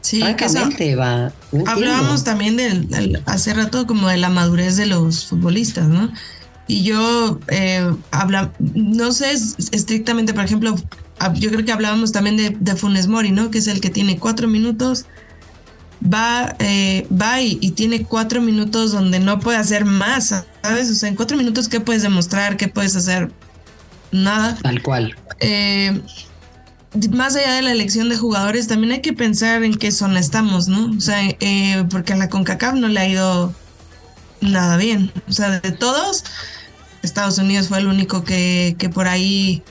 Sí, 0.00 0.20
francamente, 0.20 0.90
Eva. 0.90 1.32
no. 1.52 1.64
Hablábamos 1.66 2.24
también 2.24 2.56
del, 2.56 2.88
del- 2.88 3.22
hace 3.26 3.54
rato 3.54 3.86
como 3.86 4.08
de 4.08 4.18
la 4.18 4.28
madurez 4.28 4.76
de 4.76 4.84
los 4.86 5.26
futbolistas, 5.26 5.86
¿no? 5.88 6.12
Y 6.66 6.82
yo 6.82 7.40
eh, 7.48 7.90
habla, 8.10 8.52
no 8.74 9.12
sé 9.12 9.32
es- 9.32 9.56
estrictamente, 9.72 10.34
por 10.34 10.44
ejemplo, 10.44 10.74
yo 11.36 11.50
creo 11.50 11.64
que 11.64 11.72
hablábamos 11.72 12.12
también 12.12 12.36
de, 12.36 12.50
de 12.58 12.76
Funes 12.76 13.06
Mori, 13.06 13.32
¿no? 13.32 13.50
Que 13.50 13.58
es 13.58 13.66
el 13.66 13.80
que 13.80 13.88
tiene 13.90 14.18
cuatro 14.18 14.46
minutos, 14.46 15.06
va, 16.04 16.54
eh, 16.58 17.06
va 17.10 17.40
y, 17.40 17.58
y 17.60 17.72
tiene 17.72 18.04
cuatro 18.04 18.40
minutos 18.40 18.92
donde 18.92 19.20
no 19.20 19.40
puede 19.40 19.58
hacer 19.58 19.84
más, 19.84 20.34
¿sabes? 20.62 20.90
O 20.90 20.94
sea, 20.94 21.08
en 21.08 21.16
cuatro 21.16 21.36
minutos, 21.36 21.68
¿qué 21.68 21.80
puedes 21.80 22.02
demostrar? 22.02 22.56
¿Qué 22.56 22.68
puedes 22.68 22.96
hacer? 22.96 23.32
Nada 24.12 24.56
Tal 24.62 24.82
cual. 24.82 25.16
eh, 25.40 26.00
más 27.10 27.34
allá 27.34 27.54
de 27.54 27.62
la 27.62 27.72
elección 27.72 28.08
de 28.08 28.16
jugadores, 28.16 28.68
también 28.68 28.92
hay 28.92 29.00
que 29.02 29.12
pensar 29.12 29.64
en 29.64 29.74
qué 29.76 29.90
zona 29.90 30.20
estamos, 30.20 30.68
¿no? 30.68 30.90
O 30.96 31.00
sea, 31.00 31.20
eh, 31.40 31.84
porque 31.90 32.12
a 32.12 32.16
la 32.16 32.28
CONCACAF 32.28 32.74
no 32.76 32.88
le 32.88 33.00
ha 33.00 33.08
ido 33.08 33.54
nada 34.40 34.76
bien. 34.76 35.12
O 35.28 35.32
sea, 35.32 35.60
de 35.60 35.72
todos, 35.72 36.24
Estados 37.02 37.38
Unidos 37.38 37.68
fue 37.68 37.78
el 37.78 37.88
único 37.88 38.24
que, 38.24 38.76
que 38.78 38.88
por 38.90 39.08
ahí 39.08 39.62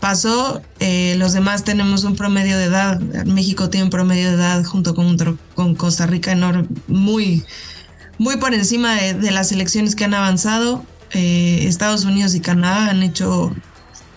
pasó. 0.00 0.62
Eh, 0.80 1.14
los 1.18 1.32
demás 1.32 1.64
tenemos 1.64 2.04
un 2.04 2.16
promedio 2.16 2.56
de 2.58 2.64
edad. 2.64 3.00
México 3.26 3.70
tiene 3.70 3.84
un 3.84 3.90
promedio 3.90 4.28
de 4.28 4.34
edad 4.34 4.64
junto 4.64 4.94
con, 4.94 5.16
con 5.54 5.74
Costa 5.74 6.06
Rica 6.06 6.32
enorme, 6.32 6.66
muy, 6.86 7.44
muy 8.18 8.36
por 8.36 8.54
encima 8.54 8.94
de, 8.94 9.14
de 9.14 9.30
las 9.30 9.52
elecciones 9.52 9.94
que 9.94 10.04
han 10.04 10.14
avanzado. 10.14 10.84
Eh, 11.12 11.64
Estados 11.66 12.04
Unidos 12.04 12.34
y 12.34 12.40
Canadá 12.40 12.90
han 12.90 13.02
hecho 13.02 13.54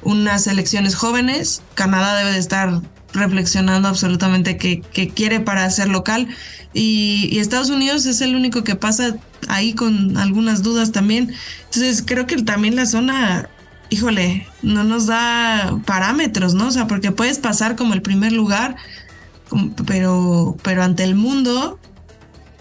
unas 0.01 0.47
elecciones 0.47 0.95
jóvenes. 0.95 1.61
Canadá 1.75 2.15
debe 2.15 2.31
de 2.31 2.39
estar 2.39 2.81
reflexionando 3.13 3.87
absolutamente 3.87 4.57
qué, 4.57 4.81
qué 4.93 5.09
quiere 5.09 5.39
para 5.39 5.69
ser 5.69 5.89
local. 5.89 6.27
Y, 6.73 7.29
y 7.31 7.39
Estados 7.39 7.69
Unidos 7.69 8.05
es 8.05 8.21
el 8.21 8.35
único 8.35 8.63
que 8.63 8.75
pasa 8.75 9.15
ahí 9.47 9.73
con 9.73 10.17
algunas 10.17 10.63
dudas 10.63 10.91
también. 10.91 11.33
Entonces 11.65 12.03
creo 12.05 12.27
que 12.27 12.41
también 12.43 12.75
la 12.75 12.85
zona, 12.85 13.49
híjole, 13.91 14.47
no 14.63 14.83
nos 14.85 15.05
da 15.05 15.77
parámetros, 15.85 16.53
¿no? 16.55 16.67
O 16.67 16.71
sea, 16.71 16.87
porque 16.87 17.11
puedes 17.11 17.37
pasar 17.39 17.75
como 17.75 17.93
el 17.93 18.01
primer 18.01 18.31
lugar, 18.31 18.77
pero, 19.85 20.55
pero 20.63 20.81
ante 20.81 21.03
el 21.03 21.13
mundo, 21.15 21.77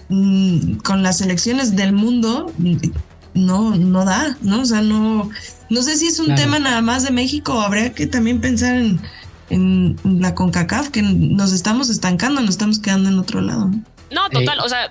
mm, 0.09 0.79
con 0.79 1.03
las 1.05 1.21
elecciones 1.21 1.77
del 1.77 1.93
mundo, 1.93 2.53
mm, 2.59 2.77
no, 3.35 3.77
no 3.77 4.05
da, 4.05 4.37
¿no? 4.43 4.61
O 4.63 4.65
sea, 4.65 4.83
no, 4.83 5.31
no 5.71 5.83
sé 5.83 5.97
si 5.97 6.09
es 6.09 6.19
un 6.19 6.27
Claro. 6.27 6.43
tema 6.43 6.59
nada 6.59 6.83
más 6.83 7.05
de 7.05 7.13
México 7.13 7.61
habría 7.61 7.95
que 7.95 8.09
también 8.09 8.41
pensar 8.41 8.75
en, 8.75 9.01
en 9.51 9.97
la 10.21 10.35
CONCACAF, 10.35 10.89
que 10.89 11.03
nos 11.03 11.53
estamos 11.53 11.91
estancando, 11.91 12.41
nos 12.41 12.51
estamos 12.51 12.81
quedando 12.81 13.09
en 13.09 13.21
otro 13.21 13.41
lado. 13.41 13.69
¿no? 13.69 13.85
No, 14.11 14.29
total. 14.31 14.59
O 14.65 14.69
sea, 14.69 14.91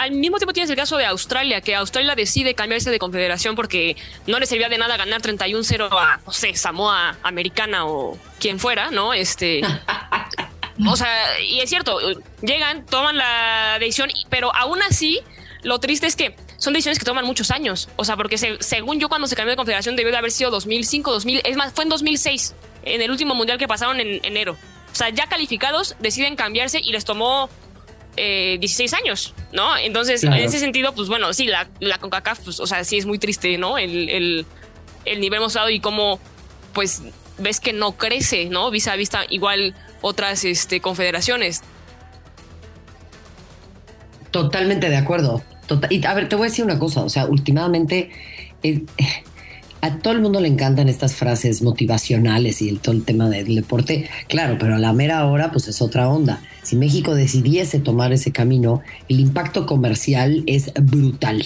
al 0.00 0.12
mismo 0.12 0.38
tiempo 0.38 0.52
tienes 0.52 0.70
el 0.70 0.76
caso 0.76 0.96
de 0.96 1.04
Australia, 1.06 1.60
que 1.60 1.74
Australia 1.74 2.14
decide 2.14 2.54
cambiarse 2.54 2.90
de 2.90 2.98
confederación 2.98 3.54
porque 3.54 3.96
no 4.26 4.38
le 4.38 4.46
servía 4.46 4.68
de 4.68 4.78
nada 4.78 4.96
ganar 4.96 5.20
31-0 5.20 5.88
a, 5.92 6.20
no 6.24 6.32
sé, 6.32 6.54
Samoa 6.56 7.16
Americana 7.22 7.84
o 7.86 8.18
quien 8.38 8.58
fuera, 8.58 8.90
¿no? 8.90 9.12
Este. 9.12 9.60
O 10.88 10.96
sea, 10.96 11.40
y 11.42 11.60
es 11.60 11.68
cierto, 11.68 11.98
llegan, 12.40 12.86
toman 12.86 13.16
la 13.18 13.76
decisión, 13.78 14.08
pero 14.30 14.54
aún 14.56 14.80
así, 14.82 15.20
lo 15.62 15.78
triste 15.78 16.06
es 16.06 16.16
que 16.16 16.34
son 16.56 16.72
decisiones 16.72 16.98
que 16.98 17.04
toman 17.04 17.26
muchos 17.26 17.50
años. 17.50 17.90
O 17.96 18.04
sea, 18.04 18.16
porque 18.16 18.38
se- 18.38 18.56
según 18.62 18.98
yo, 18.98 19.08
cuando 19.10 19.26
se 19.26 19.36
cambió 19.36 19.50
de 19.50 19.56
confederación, 19.56 19.96
debió 19.96 20.10
de 20.12 20.18
haber 20.18 20.30
sido 20.30 20.50
2005, 20.50 21.12
2000, 21.12 21.42
es 21.44 21.56
más, 21.56 21.72
fue 21.74 21.84
en 21.84 21.90
2006, 21.90 22.54
en 22.84 23.02
el 23.02 23.10
último 23.10 23.34
mundial 23.34 23.58
que 23.58 23.68
pasaron 23.68 24.00
en 24.00 24.20
enero. 24.24 24.56
O 24.90 24.94
sea, 24.94 25.10
ya 25.10 25.26
calificados, 25.26 25.96
deciden 26.00 26.34
cambiarse 26.34 26.80
y 26.82 26.92
les 26.92 27.04
tomó 27.04 27.50
eh, 28.16 28.58
16 28.60 28.92
años, 28.94 29.34
¿no? 29.52 29.76
Entonces, 29.76 30.20
Claro. 30.22 30.36
en 30.36 30.44
ese 30.44 30.58
sentido, 30.58 30.94
pues 30.94 31.08
bueno, 31.08 31.32
sí, 31.32 31.46
la, 31.46 31.68
la 31.80 31.98
CONCACAF, 31.98 32.40
pues, 32.44 32.60
o 32.60 32.66
sea, 32.66 32.84
sí 32.84 32.98
es 32.98 33.06
muy 33.06 33.18
triste, 33.18 33.56
¿no? 33.58 33.78
El, 33.78 34.08
el, 34.08 34.46
el 35.04 35.20
nivel 35.20 35.40
mostrado 35.40 35.70
y 35.70 35.80
cómo, 35.80 36.18
pues, 36.72 37.02
ves 37.38 37.60
que 37.60 37.72
no 37.72 37.92
crece, 37.92 38.46
¿no? 38.46 38.70
Vista 38.70 38.92
a 38.92 38.96
vista, 38.96 39.22
igual 39.30 39.74
otras 40.02 40.44
este, 40.44 40.80
confederaciones. 40.80 41.62
Totalmente 44.30 44.88
de 44.88 44.96
acuerdo. 44.96 45.42
Total- 45.66 45.92
y 45.92 46.04
a 46.04 46.14
ver, 46.14 46.28
te 46.28 46.36
voy 46.36 46.46
a 46.46 46.50
decir 46.50 46.64
una 46.64 46.78
cosa. 46.78 47.02
O 47.02 47.08
sea, 47.08 47.26
últimamente 47.26 48.10
es- 48.62 48.82
a 49.80 49.98
todo 49.98 50.12
el 50.12 50.20
mundo 50.20 50.40
le 50.40 50.48
encantan 50.48 50.88
estas 50.88 51.14
frases 51.14 51.62
motivacionales 51.62 52.60
y 52.60 52.68
el, 52.68 52.80
todo 52.80 52.94
el 52.94 53.04
tema 53.04 53.28
del 53.28 53.54
deporte. 53.54 54.08
Claro, 54.28 54.56
pero 54.58 54.76
a 54.76 54.78
la 54.78 54.92
mera 54.92 55.24
hora, 55.26 55.50
pues 55.50 55.68
es 55.68 55.80
otra 55.80 56.08
onda. 56.08 56.40
Si 56.62 56.76
México 56.76 57.14
decidiese 57.14 57.80
tomar 57.80 58.12
ese 58.12 58.32
camino, 58.32 58.82
el 59.08 59.20
impacto 59.20 59.66
comercial 59.66 60.42
es 60.46 60.72
brutal. 60.74 61.44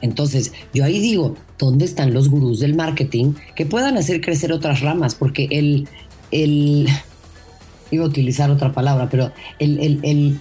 Entonces, 0.00 0.52
yo 0.74 0.84
ahí 0.84 0.98
digo, 0.98 1.36
¿dónde 1.58 1.84
están 1.84 2.12
los 2.14 2.28
gurús 2.28 2.60
del 2.60 2.74
marketing 2.74 3.34
que 3.54 3.66
puedan 3.66 3.96
hacer 3.96 4.20
crecer 4.20 4.52
otras 4.52 4.80
ramas? 4.80 5.14
Porque 5.14 5.48
el, 5.50 5.88
el 6.30 6.88
iba 7.90 8.04
a 8.04 8.08
utilizar 8.08 8.50
otra 8.50 8.72
palabra, 8.72 9.08
pero 9.10 9.32
el, 9.58 9.78
el, 9.80 10.00
el 10.02 10.40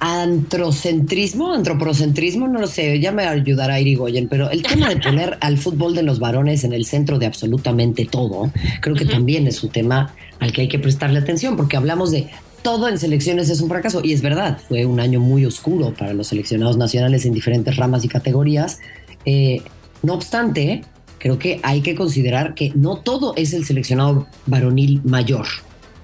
antrocentrismo, 0.00 1.52
antropocentrismo, 1.52 2.48
no 2.48 2.58
lo 2.58 2.66
sé, 2.66 2.98
ya 2.98 3.12
me 3.12 3.24
ayudará 3.24 3.78
Irigoyen, 3.80 4.28
pero 4.28 4.50
el 4.50 4.62
tema 4.62 4.88
de 4.88 4.96
poner 4.96 5.36
al 5.40 5.58
fútbol 5.58 5.94
de 5.94 6.02
los 6.02 6.18
varones 6.18 6.64
en 6.64 6.72
el 6.72 6.86
centro 6.86 7.18
de 7.18 7.26
absolutamente 7.26 8.06
todo, 8.06 8.50
creo 8.80 8.96
que 8.96 9.04
también 9.04 9.46
es 9.46 9.62
un 9.62 9.70
tema 9.70 10.14
al 10.40 10.52
que 10.52 10.62
hay 10.62 10.68
que 10.68 10.78
prestarle 10.78 11.18
atención, 11.18 11.54
porque 11.54 11.76
hablamos 11.76 12.10
de 12.10 12.28
todo 12.62 12.88
en 12.88 12.98
selecciones 12.98 13.50
es 13.50 13.60
un 13.60 13.68
fracaso, 13.68 14.00
y 14.02 14.14
es 14.14 14.22
verdad, 14.22 14.58
fue 14.68 14.86
un 14.86 15.00
año 15.00 15.20
muy 15.20 15.44
oscuro 15.44 15.92
para 15.92 16.14
los 16.14 16.28
seleccionados 16.28 16.78
nacionales 16.78 17.26
en 17.26 17.34
diferentes 17.34 17.76
ramas 17.76 18.04
y 18.04 18.08
categorías. 18.08 18.80
Eh, 19.26 19.62
no 20.02 20.14
obstante, 20.14 20.82
creo 21.18 21.38
que 21.38 21.60
hay 21.62 21.82
que 21.82 21.94
considerar 21.94 22.54
que 22.54 22.72
no 22.74 22.96
todo 22.96 23.34
es 23.36 23.52
el 23.52 23.66
seleccionado 23.66 24.26
varonil 24.46 25.02
mayor. 25.04 25.46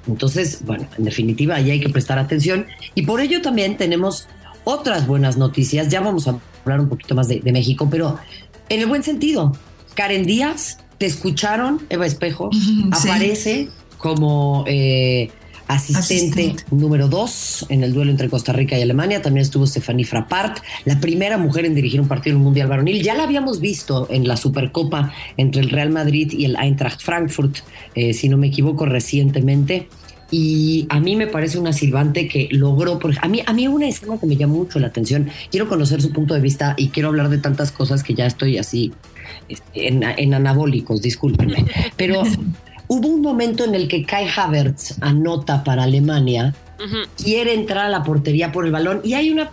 Entonces, 0.07 0.61
bueno, 0.65 0.87
en 0.99 1.05
definitiva, 1.05 1.57
ahí 1.57 1.71
hay 1.71 1.81
que 1.81 1.89
prestar 1.89 2.19
atención. 2.19 2.67
Y 2.95 3.03
por 3.03 3.21
ello 3.21 3.43
también 3.43 3.77
tenemos 3.77 4.29
otras 4.65 5.07
buenas 5.07 5.37
noticias. 5.37 5.89
Ya 5.89 6.01
vamos 6.01 6.29
a 6.29 6.39
hablar 6.65 6.81
un 6.81 6.89
poquito 6.89 7.15
más 7.15 7.29
de, 7.29 7.41
de 7.41 7.53
México, 7.53 7.89
pero 7.91 8.19
en 8.69 8.81
el 8.81 8.87
buen 8.87 9.03
sentido. 9.03 9.57
Karen 9.95 10.25
Díaz, 10.27 10.79
te 10.99 11.07
escucharon, 11.07 11.81
Eva 11.89 12.07
Espejo, 12.07 12.51
Sí. 12.53 12.85
aparece 13.09 13.69
como 13.99 14.65
eh, 14.67 15.31
asistente, 15.69 16.43
Asistente. 16.43 16.65
número 16.71 17.09
dos 17.09 17.67
en 17.69 17.83
el 17.83 17.93
duelo 17.93 18.11
entre 18.11 18.29
Costa 18.29 18.53
Rica 18.53 18.79
y 18.79 18.83
Alemania. 18.83 19.23
También 19.23 19.43
estuvo 19.43 19.67
Stephanie 19.67 20.05
Frappart, 20.05 20.59
la 20.85 21.01
primera 21.01 21.39
mujer 21.39 21.65
en 21.65 21.75
dirigir 21.75 22.01
un 22.01 22.09
partido 22.09 22.35
en 22.35 22.39
un 22.39 22.45
mundial 22.45 22.69
varonil. 22.69 23.03
Ya 23.03 23.15
la 23.15 23.25
habíamos 23.25 23.61
visto 23.61 24.07
en 24.11 24.29
la 24.29 24.37
Supercopa 24.37 25.13
entre 25.37 25.63
el 25.63 25.71
Real 25.71 25.91
Madrid 25.91 26.33
y 26.33 26.45
el 26.45 26.57
Eintracht 26.57 27.03
Frankfurt, 27.03 27.59
eh, 27.95 28.13
si 28.13 28.29
no 28.29 28.37
me 28.37 28.49
equivoco, 28.49 28.87
recientemente. 28.87 29.89
y 30.29 30.87
a 30.89 30.99
mí 30.99 31.15
me 31.15 31.29
parece 31.29 31.57
una 31.57 31.73
silbante 31.73 32.27
que 32.27 32.49
logró, 32.51 32.99
porque 32.99 33.17
a 33.23 33.29
mí, 33.29 33.43
a 33.47 33.53
mí 33.53 33.69
una 33.69 33.87
escena 33.87 34.19
que 34.19 34.27
me 34.27 34.37
llamó 34.37 34.57
mucho 34.57 34.81
la 34.81 34.89
atención, 34.89 35.31
quiero 35.53 35.69
conocer 35.69 36.03
su 36.03 36.13
punto 36.13 36.35
de 36.35 36.41
vista 36.41 36.75
y 36.77 36.89
quiero 36.89 37.11
hablar 37.11 37.29
de 37.29 37.39
tantas 37.39 37.71
cosas 37.71 38.03
que 38.03 38.15
ya 38.15 38.27
estoy 38.27 38.59
así 38.59 38.93
este, 39.49 39.87
en, 39.87 40.35
anabólicos, 40.35 41.01
discúlpenme, 41.01 41.67
pero 41.97 42.25
hubo 42.88 43.09
un 43.09 43.21
momento 43.21 43.64
en 43.64 43.75
el 43.75 43.88
que 43.88 44.05
Kai 44.05 44.28
Havertz 44.35 44.97
anota 45.00 45.64
para 45.64 45.85
Alemania, 45.85 46.55
quiere 47.16 47.55
entrar 47.55 47.87
a 47.87 47.88
la 47.88 48.02
portería 48.02 48.52
por 48.52 48.66
el 48.66 48.73
balón 48.73 49.00
y 49.02 49.14
hay 49.14 49.31
una, 49.31 49.50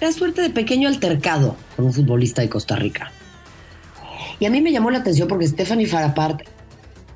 una 0.00 0.12
suerte 0.12 0.42
de 0.42 0.50
pequeño 0.50 0.88
altercado 0.88 1.56
con 1.76 1.86
un 1.86 1.92
futbolista 1.92 2.42
de 2.42 2.48
Costa 2.48 2.76
Rica. 2.76 3.10
Y 4.38 4.46
a 4.46 4.50
mí 4.50 4.60
me 4.60 4.70
llamó 4.70 4.90
la 4.90 4.98
atención 4.98 5.28
porque 5.28 5.46
Stephanie 5.46 5.86
Farapart 5.86 6.42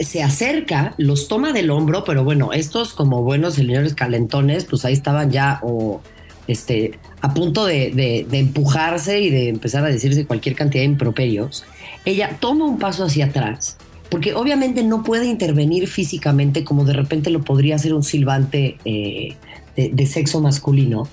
se 0.01 0.23
acerca, 0.23 0.95
los 0.97 1.29
toma 1.29 1.53
del 1.53 1.71
hombro, 1.71 2.05
pero 2.05 2.25
bueno, 2.25 2.53
estos 2.53 2.95
como 2.95 3.23
buenos 3.23 3.55
señores 3.55 3.95
calentones, 3.95 4.65
pues 4.65 4.85
ahí 4.85 4.95
estaban 4.95 5.31
ya 5.31 5.61
o 5.63 6.01
este, 6.49 6.99
a 7.21 7.35
punto 7.35 7.65
de, 7.65 8.27
empujarse 8.33 9.21
y 9.21 9.31
de 9.31 9.49
empezar 9.49 9.85
a 9.85 9.89
decirse 9.89 10.27
cualquier 10.27 10.57
cantidad 10.57 10.83
de 10.83 10.87
improperios. 10.87 11.65
Ella 12.05 12.37
toma 12.41 12.65
un 12.65 12.79
paso 12.79 13.05
hacia 13.05 13.27
atrás, 13.27 13.77
porque 14.13 14.35
obviamente 14.35 14.85
no 14.85 15.03
puede 15.03 15.27
intervenir 15.27 15.89
físicamente 15.89 16.65
como 16.65 16.85
de 16.85 16.93
repente 16.93 17.31
lo 17.31 17.41
podría 17.41 17.77
hacer 17.77 17.95
un 17.95 18.03
silbante 18.03 18.77
eh, 18.85 19.35
de 19.75 20.07
sexo 20.07 20.41
masculino 20.43 21.09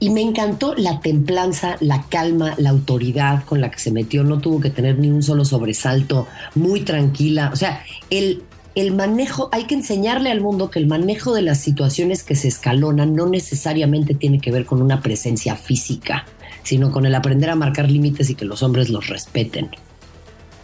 y 0.00 0.10
me 0.10 0.20
encantó 0.20 0.74
la 0.74 1.00
templanza, 1.00 1.76
la 1.80 2.02
calma, 2.08 2.54
la 2.58 2.70
autoridad 2.70 3.44
con 3.44 3.60
la 3.60 3.70
que 3.70 3.78
se 3.78 3.90
metió. 3.90 4.24
No 4.24 4.38
tuvo 4.38 4.60
que 4.60 4.68
tener 4.68 4.98
ni 4.98 5.08
un 5.08 5.22
solo 5.22 5.44
sobresalto, 5.44 6.26
muy 6.54 6.80
tranquila. 6.80 7.50
O 7.52 7.56
sea, 7.56 7.82
el, 8.10 8.42
el 8.74 8.92
manejo, 8.92 9.48
hay 9.52 9.64
que 9.64 9.74
enseñarle 9.74 10.30
al 10.30 10.40
mundo 10.40 10.70
que 10.70 10.78
el 10.78 10.88
manejo 10.88 11.32
de 11.34 11.42
las 11.42 11.60
situaciones 11.60 12.22
que 12.22 12.34
se 12.34 12.48
escalonan 12.48 13.14
no 13.14 13.26
necesariamente 13.26 14.14
tiene 14.14 14.40
que 14.40 14.50
ver 14.50 14.66
con 14.66 14.82
una 14.82 15.00
presencia 15.00 15.56
física, 15.56 16.26
sino 16.64 16.90
con 16.90 17.06
el 17.06 17.14
aprender 17.14 17.48
a 17.48 17.54
marcar 17.54 17.90
límites 17.90 18.28
y 18.28 18.34
que 18.34 18.44
los 18.44 18.62
hombres 18.62 18.90
los 18.90 19.06
respeten. 19.06 19.70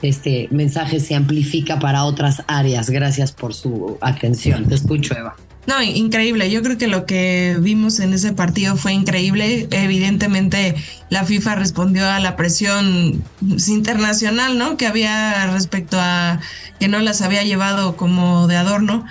Este 0.03 0.49
mensaje 0.51 1.01
se 1.01 1.15
amplifica 1.15 1.79
para 1.79 2.05
otras 2.05 2.43
áreas. 2.47 2.91
Gracias 2.91 3.33
por 3.33 3.55
su 3.55 3.99
atención. 4.01 4.67
Te 4.67 4.75
escucho, 4.75 5.15
Eva. 5.17 5.37
No, 5.67 5.83
increíble. 5.83 6.51
Yo 6.51 6.63
creo 6.63 6.79
que 6.79 6.89
lo 6.89 7.05
que 7.05 7.57
vimos 7.61 8.01
en 8.01 8.15
ese 8.15 8.33
partido 8.33 8.77
fue 8.77 8.93
increíble. 8.93 9.69
Evidentemente, 9.71 10.75
la 11.11 11.25
FIFA 11.25 11.57
respondió 11.57 12.09
a 12.09 12.19
la 12.19 12.35
presión 12.35 13.23
internacional, 13.69 14.59
¿no? 14.59 14.77
Que 14.77 14.87
había 14.87 15.47
respecto 15.53 15.99
a 16.01 16.41
que 16.79 16.89
no 16.89 16.99
las 16.99 17.21
había 17.21 17.45
llevado 17.45 17.97
como 17.97 18.49
de 18.49 18.57
adorno, 18.57 19.05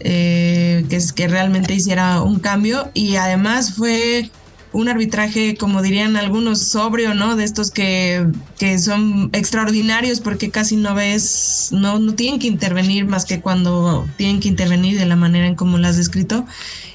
eh, 0.00 0.86
que 0.88 0.96
es 0.96 1.12
que 1.12 1.26
realmente 1.26 1.74
hiciera 1.74 2.22
un 2.22 2.38
cambio. 2.38 2.90
Y 2.94 3.16
además 3.16 3.74
fue 3.74 4.30
un 4.76 4.90
arbitraje, 4.90 5.56
como 5.56 5.80
dirían 5.80 6.16
algunos, 6.16 6.60
sobrio, 6.60 7.14
¿no? 7.14 7.34
De 7.34 7.44
estos 7.44 7.70
que, 7.70 8.26
que 8.58 8.78
son 8.78 9.30
extraordinarios 9.32 10.20
porque 10.20 10.50
casi 10.50 10.76
no 10.76 10.94
ves, 10.94 11.70
no, 11.72 11.98
no 11.98 12.14
tienen 12.14 12.38
que 12.38 12.46
intervenir 12.46 13.06
más 13.06 13.24
que 13.24 13.40
cuando 13.40 14.06
tienen 14.18 14.38
que 14.38 14.48
intervenir 14.48 14.98
de 14.98 15.06
la 15.06 15.16
manera 15.16 15.46
en 15.46 15.54
como 15.54 15.78
lo 15.78 15.88
has 15.88 15.96
descrito. 15.96 16.44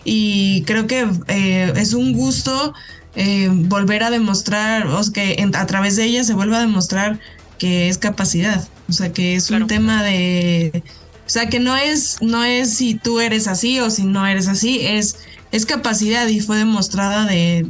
Y 0.03 0.61
creo 0.67 0.85
que 0.85 1.07
eh, 1.27 1.73
es 1.75 1.93
un 1.93 2.13
gusto 2.13 2.75
eh, 3.15 3.49
volver 3.51 4.03
a 4.03 4.11
demostrar, 4.11 4.85
o 4.85 5.03
sea, 5.03 5.13
que 5.13 5.49
a 5.51 5.65
través 5.65 5.95
de 5.95 6.05
ella 6.05 6.23
se 6.23 6.35
vuelva 6.35 6.57
a 6.57 6.61
demostrar 6.61 7.19
que 7.57 7.89
es 7.89 7.97
capacidad, 7.97 8.67
o 8.89 8.93
sea, 8.93 9.11
que 9.11 9.35
es 9.35 9.49
un 9.49 9.65
tema 9.65 10.03
de... 10.03 10.83
O 11.25 11.29
sea, 11.31 11.47
que 11.47 11.59
no 11.59 11.77
es, 11.77 12.17
no 12.21 12.43
es 12.43 12.75
si 12.75 12.93
tú 12.93 13.21
eres 13.21 13.47
así 13.47 13.79
o 13.79 13.89
si 13.89 14.03
no 14.03 14.27
eres 14.27 14.49
así, 14.49 14.85
es 14.85 15.15
es 15.51 15.65
capacidad 15.65 16.27
y 16.27 16.39
fue 16.39 16.57
demostrada 16.57 17.25
de, 17.25 17.65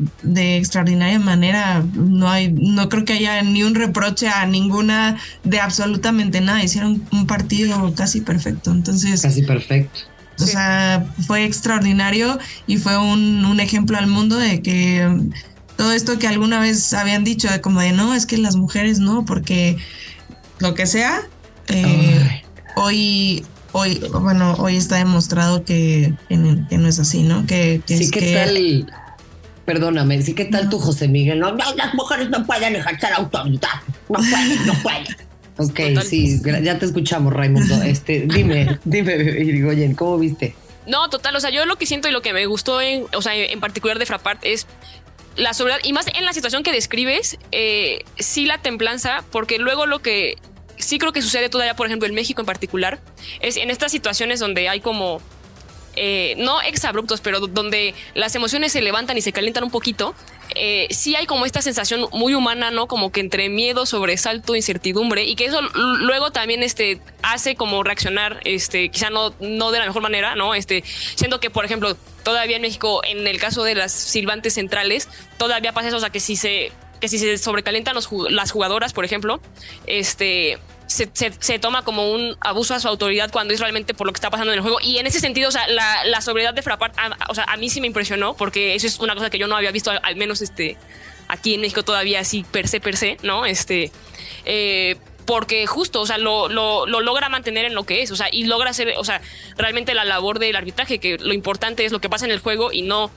extraordinaria 0.58 1.20
manera. 1.20 1.84
No 1.94 2.30
hay, 2.30 2.52
no 2.52 2.90
creo 2.90 3.06
que 3.06 3.14
haya 3.14 3.42
ni 3.42 3.64
un 3.64 3.74
reproche 3.74 4.28
a 4.28 4.46
ninguna 4.46 5.18
de 5.44 5.60
absolutamente 5.60 6.42
nada. 6.42 6.64
Hicieron 6.64 7.04
un 7.12 7.26
partido 7.26 7.94
casi 7.96 8.22
perfecto. 8.22 8.72
Entonces. 8.72 9.22
Casi 9.22 9.42
perfecto. 9.42 10.02
O 10.40 10.46
sea, 10.46 11.06
fue 11.28 11.44
extraordinario 11.44 12.40
y 12.66 12.78
fue 12.78 12.98
un, 12.98 13.60
ejemplo 13.60 13.98
al 13.98 14.08
mundo 14.08 14.38
de 14.38 14.62
que 14.62 15.08
todo 15.76 15.92
esto 15.92 16.18
que 16.18 16.28
alguna 16.28 16.60
vez 16.60 16.94
habían 16.94 17.24
dicho, 17.24 17.48
de 17.50 17.62
como 17.62 17.80
de 17.80 17.92
no, 17.92 18.16
es 18.16 18.26
que 18.26 18.38
las 18.38 18.56
mujeres 18.56 19.00
no, 19.00 19.24
porque 19.26 19.78
lo 20.60 20.74
que 20.74 20.88
sea, 20.88 21.22
eh, 21.68 22.44
hoy 22.76 23.46
hoy, 23.72 24.00
bueno, 24.12 24.56
hoy 24.60 24.78
está 24.78 24.98
demostrado 24.98 25.64
que, 25.64 26.14
no 26.30 26.88
es 26.88 27.00
así, 27.00 27.24
¿no? 27.24 27.46
Que, 27.46 27.82
sí, 27.86 28.10
¿qué 28.12 28.34
tal? 28.34 28.94
Perdóname, 29.66 30.22
sí, 30.22 30.34
¿qué 30.34 30.46
tal 30.46 30.70
tú, 30.70 30.80
José 30.80 31.08
Miguel? 31.08 31.40
No, 31.40 31.56
las 31.56 31.94
mujeres 31.94 32.30
no 32.30 32.46
pueden 32.46 32.76
ejercer 32.76 33.14
autoridad. 33.14 33.70
No 34.10 34.20
pueden, 34.20 34.66
no 34.66 34.74
pueden. 34.82 35.06
Ok, 35.58 35.80
sí, 36.04 36.42
ya 36.64 36.80
te 36.80 36.86
escuchamos, 36.86 37.34
Raimundo. 37.34 37.84
Este, 37.84 38.26
dime, 38.26 38.80
dime, 38.84 39.14
Irigoyen, 39.14 39.94
¿cómo 39.94 40.18
viste? 40.18 40.56
No, 40.88 41.10
total, 41.10 41.36
o 41.36 41.40
sea, 41.40 41.52
yo 41.52 41.66
lo 41.66 41.76
que 41.76 41.86
siento 41.86 42.08
y 42.08 42.12
lo 42.12 42.22
que 42.22 42.34
me 42.34 42.46
gustó 42.48 42.82
en, 42.82 43.06
o 43.14 43.22
sea, 43.22 43.36
en 43.36 43.60
particular 43.60 44.00
de 44.00 44.08
Frapart 44.08 44.44
es 44.44 44.66
la 45.36 45.54
sobriedad 45.54 45.80
y 45.84 45.94
más 45.94 46.08
en 46.16 46.26
la 46.26 46.34
situación 46.34 46.64
que 46.64 46.72
describes, 46.72 47.38
eh, 47.52 48.04
sí 48.18 48.46
la 48.46 48.58
templanza, 48.58 49.24
porque 49.32 49.60
luego 49.60 49.86
lo 49.86 50.00
que 50.00 50.38
sí 50.82 51.00
creo 51.00 51.14
que 51.14 51.22
sucede 51.22 51.50
todavía, 51.50 51.76
por 51.76 51.88
ejemplo, 51.88 52.08
en 52.08 52.16
México 52.16 52.42
en 52.42 52.46
particular, 52.46 53.00
es 53.40 53.58
en 53.58 53.70
estas 53.70 53.92
situaciones 53.92 54.40
donde 54.40 54.70
hay 54.70 54.82
como 54.82 55.22
eh, 55.96 56.36
no 56.38 56.62
exabruptos, 56.62 57.20
pero 57.20 57.40
donde 57.42 57.94
las 58.14 58.34
emociones 58.36 58.72
se 58.72 58.82
levantan 58.82 59.18
y 59.18 59.22
se 59.22 59.34
calientan 59.34 59.66
un 59.66 59.72
poquito, 59.72 60.16
eh, 60.56 60.88
sí 60.90 61.16
hay 61.16 61.26
como 61.26 61.46
esta 61.46 61.62
sensación 61.62 62.08
muy 62.14 62.34
humana, 62.34 62.72
¿no? 62.72 62.88
Como 62.88 63.12
que 63.12 63.20
entre 63.20 63.50
miedo, 63.50 63.86
sobresalto, 63.86 64.56
incertidumbre, 64.56 65.26
y 65.26 65.36
que 65.36 65.46
eso 65.46 65.62
luego 65.74 66.32
también 66.32 66.64
este, 66.64 67.02
hace 67.24 67.56
como 67.56 67.84
reaccionar, 67.84 68.40
este, 68.46 68.90
quizá 68.90 69.10
no, 69.10 69.34
no 69.42 69.72
de 69.72 69.80
la 69.80 69.86
mejor 69.86 70.02
manera, 70.02 70.36
¿no? 70.36 70.56
Este, 70.56 70.84
siendo 71.16 71.42
que, 71.42 71.50
por 71.50 71.66
ejemplo, 71.66 71.98
todavía 72.24 72.56
en 72.56 72.62
México, 72.62 73.02
en 73.04 73.28
el 73.28 73.40
caso 73.40 73.64
de 73.64 73.76
las 73.76 73.92
silbantes 73.92 74.54
centrales, 74.54 75.10
todavía 75.38 75.74
pasa 75.74 75.90
eso, 75.90 75.98
o 75.98 76.02
sea, 76.02 76.10
que 76.10 76.20
si 76.20 76.36
se 76.36 76.72
que 77.02 77.08
si 77.08 77.18
se 77.18 77.40
sobrecalientan 77.40 77.96
las 77.96 78.52
jugadoras, 78.52 78.94
por 78.94 79.04
ejemplo, 79.06 79.42
este, 79.88 80.60
se, 80.92 81.60
toma 81.60 81.84
como 81.84 82.12
un 82.12 82.36
abuso 82.42 82.74
a 82.74 82.80
su 82.80 82.88
autoridad 82.88 83.32
cuando 83.32 83.54
es 83.54 83.60
realmente 83.60 83.94
por 83.94 84.08
lo 84.08 84.14
que 84.14 84.18
está 84.18 84.30
pasando 84.30 84.52
en 84.52 84.58
el 84.58 84.62
juego. 84.62 84.80
Y 84.82 84.98
en 84.98 85.08
ese 85.08 85.20
sentido, 85.20 85.50
o 85.50 85.52
sea, 85.52 85.66
la, 85.68 86.22
sobriedad 86.22 86.54
de 86.54 86.62
Frappart, 86.62 86.94
a, 86.98 87.18
o 87.30 87.36
sea, 87.36 87.46
a 87.46 87.58
mí 87.58 87.70
sí 87.70 87.82
me 87.82 87.88
impresionó 87.88 88.36
porque 88.36 88.76
eso 88.76 88.88
es 88.88 89.00
una 89.00 89.16
cosa 89.16 89.30
que 89.30 89.40
yo 89.40 89.48
no 89.48 89.56
había 89.56 89.72
visto, 89.72 89.92
al, 89.92 90.16
menos 90.16 90.42
este, 90.42 90.78
aquí 91.28 91.56
en 91.56 91.62
México 91.62 91.84
todavía 91.84 92.20
así 92.20 92.44
per 92.44 92.68
se, 92.68 92.80
per 92.80 92.98
se, 92.98 93.18
¿no? 93.24 93.46
Este, 93.46 93.92
eh, 94.46 94.98
porque 95.26 95.66
justo, 95.66 96.02
o 96.02 96.06
sea, 96.06 96.18
lo, 96.18 96.50
lo, 96.50 96.86
logra 96.86 97.30
mantener 97.30 97.66
en 97.66 97.74
lo 97.74 97.84
que 97.84 98.02
es, 98.02 98.12
o 98.12 98.16
sea, 98.16 98.28
y 98.32 98.44
logra 98.44 98.72
hacer, 98.72 98.94
o 98.98 99.04
sea, 99.04 99.22
realmente 99.58 99.94
la 99.94 100.04
labor 100.04 100.40
del 100.40 100.56
arbitraje, 100.56 101.00
que 101.00 101.18
lo 101.18 101.34
importante 101.34 101.86
es 101.86 101.92
lo 101.92 102.02
que 102.02 102.10
pasa 102.10 102.26
en 102.26 102.32
el 102.32 102.40
juego 102.40 102.72
y 102.72 102.82
no 102.82 103.12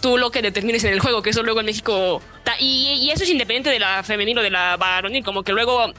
tú 0.00 0.16
lo 0.16 0.30
que 0.30 0.42
determines 0.42 0.84
en 0.84 0.92
el 0.92 1.00
juego, 1.00 1.22
que 1.22 1.30
eso 1.30 1.42
luego 1.42 1.60
en 1.60 1.66
México... 1.66 2.22
Y, 2.60 2.98
y 3.02 3.10
eso 3.10 3.24
es 3.24 3.30
independiente 3.30 3.68
de 3.68 3.78
la 3.78 4.02
femenil 4.02 4.38
o 4.38 4.42
de 4.42 4.50
la 4.50 4.76
varonil, 4.76 5.22
como 5.22 5.42
que 5.42 5.52
luego 5.52 5.92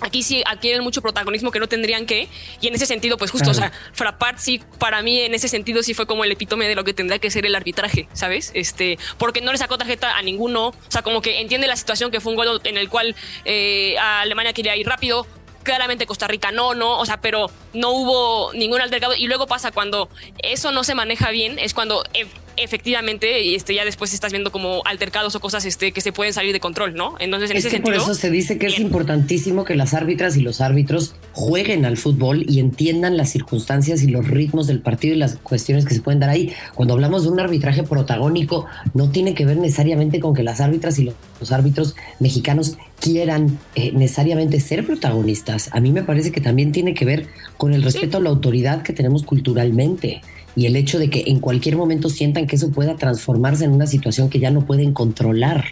aquí 0.00 0.22
sí 0.22 0.42
adquieren 0.46 0.82
mucho 0.82 1.02
protagonismo 1.02 1.50
que 1.50 1.60
no 1.60 1.68
tendrían 1.68 2.06
que. 2.06 2.28
Y 2.60 2.68
en 2.68 2.74
ese 2.74 2.86
sentido, 2.86 3.16
pues 3.16 3.30
justo, 3.30 3.50
o 3.50 3.54
sea, 3.54 3.72
Frappart 3.92 4.38
sí, 4.38 4.60
para 4.78 5.02
mí 5.02 5.20
en 5.20 5.34
ese 5.34 5.48
sentido 5.48 5.82
sí 5.82 5.94
fue 5.94 6.06
como 6.06 6.24
el 6.24 6.32
epítome 6.32 6.68
de 6.68 6.74
lo 6.74 6.84
que 6.84 6.94
tendría 6.94 7.18
que 7.18 7.30
ser 7.30 7.46
el 7.46 7.54
arbitraje, 7.54 8.08
¿sabes? 8.12 8.50
Este, 8.54 8.98
porque 9.18 9.40
no 9.40 9.52
le 9.52 9.58
sacó 9.58 9.78
tarjeta 9.78 10.16
a 10.16 10.22
ninguno. 10.22 10.68
O 10.68 10.74
sea, 10.88 11.02
como 11.02 11.22
que 11.22 11.40
entiende 11.40 11.66
la 11.66 11.76
situación 11.76 12.10
que 12.10 12.20
fue 12.20 12.32
un 12.32 12.36
gol 12.36 12.60
en 12.64 12.76
el 12.76 12.88
cual 12.88 13.14
eh, 13.44 13.96
Alemania 13.98 14.52
quería 14.52 14.76
ir 14.76 14.86
rápido. 14.86 15.26
Claramente 15.62 16.06
Costa 16.06 16.26
Rica 16.26 16.52
no, 16.52 16.74
no, 16.74 16.98
o 16.98 17.04
sea, 17.04 17.20
pero 17.20 17.50
no 17.74 17.90
hubo 17.90 18.52
ningún 18.54 18.80
altercado. 18.80 19.14
Y 19.14 19.26
luego 19.26 19.46
pasa 19.46 19.72
cuando 19.72 20.08
eso 20.42 20.72
no 20.72 20.84
se 20.84 20.94
maneja 20.94 21.30
bien, 21.30 21.58
es 21.58 21.74
cuando 21.74 22.02
eh, 22.14 22.26
efectivamente, 22.62 23.54
este, 23.54 23.74
ya 23.74 23.84
después 23.84 24.14
estás 24.14 24.32
viendo 24.32 24.52
como 24.52 24.82
altercados 24.84 25.34
o 25.34 25.40
cosas 25.40 25.64
este, 25.64 25.92
que 25.92 26.00
se 26.00 26.12
pueden 26.12 26.32
salir 26.32 26.52
de 26.52 26.60
control, 26.60 26.94
¿no? 26.94 27.14
Entonces, 27.18 27.50
en 27.50 27.56
ese 27.56 27.70
sentido. 27.70 27.96
Por 27.96 28.02
eso 28.02 28.14
se 28.14 28.30
dice 28.30 28.58
que 28.58 28.66
es 28.66 28.78
importantísimo 28.78 29.64
que 29.64 29.74
las 29.74 29.94
árbitras 29.94 30.36
y 30.36 30.40
los 30.40 30.60
árbitros 30.60 31.14
jueguen 31.32 31.84
al 31.84 31.96
fútbol 31.96 32.44
y 32.48 32.60
entiendan 32.60 33.16
las 33.16 33.30
circunstancias 33.30 34.02
y 34.02 34.08
los 34.08 34.28
ritmos 34.28 34.66
del 34.66 34.80
partido 34.80 35.14
y 35.14 35.18
las 35.18 35.36
cuestiones 35.36 35.84
que 35.84 35.94
se 35.94 36.00
pueden 36.00 36.20
dar 36.20 36.30
ahí. 36.30 36.52
Cuando 36.74 36.94
hablamos 36.94 37.24
de 37.24 37.30
un 37.30 37.40
arbitraje 37.40 37.82
protagónico, 37.82 38.66
no 38.94 39.10
tiene 39.10 39.34
que 39.34 39.44
ver 39.44 39.56
necesariamente 39.56 40.20
con 40.20 40.34
que 40.34 40.42
las 40.42 40.60
árbitras 40.60 40.98
y 40.98 41.04
los, 41.04 41.52
árbitros 41.52 41.96
mexicanos 42.18 42.76
quieran 43.00 43.58
eh, 43.74 43.92
necesariamente 43.92 44.60
ser 44.60 44.86
protagonistas. 44.86 45.70
A 45.72 45.80
mí 45.80 45.90
me 45.90 46.02
parece 46.02 46.32
que 46.32 46.40
también 46.40 46.72
tiene 46.72 46.94
que 46.94 47.04
ver 47.04 47.28
con 47.56 47.72
el 47.72 47.82
respeto 47.82 48.18
a 48.18 48.20
la 48.20 48.30
autoridad 48.30 48.82
que 48.82 48.92
tenemos 48.92 49.22
culturalmente 49.22 50.20
y 50.56 50.66
el 50.66 50.76
hecho 50.76 50.98
de 50.98 51.10
que 51.10 51.24
en 51.26 51.40
cualquier 51.40 51.76
momento 51.76 52.08
sientan 52.08 52.46
que 52.46 52.56
eso 52.56 52.70
pueda 52.70 52.96
transformarse 52.96 53.64
en 53.64 53.72
una 53.72 53.86
situación 53.86 54.28
que 54.28 54.40
ya 54.40 54.50
no 54.50 54.66
pueden 54.66 54.92
controlar. 54.92 55.66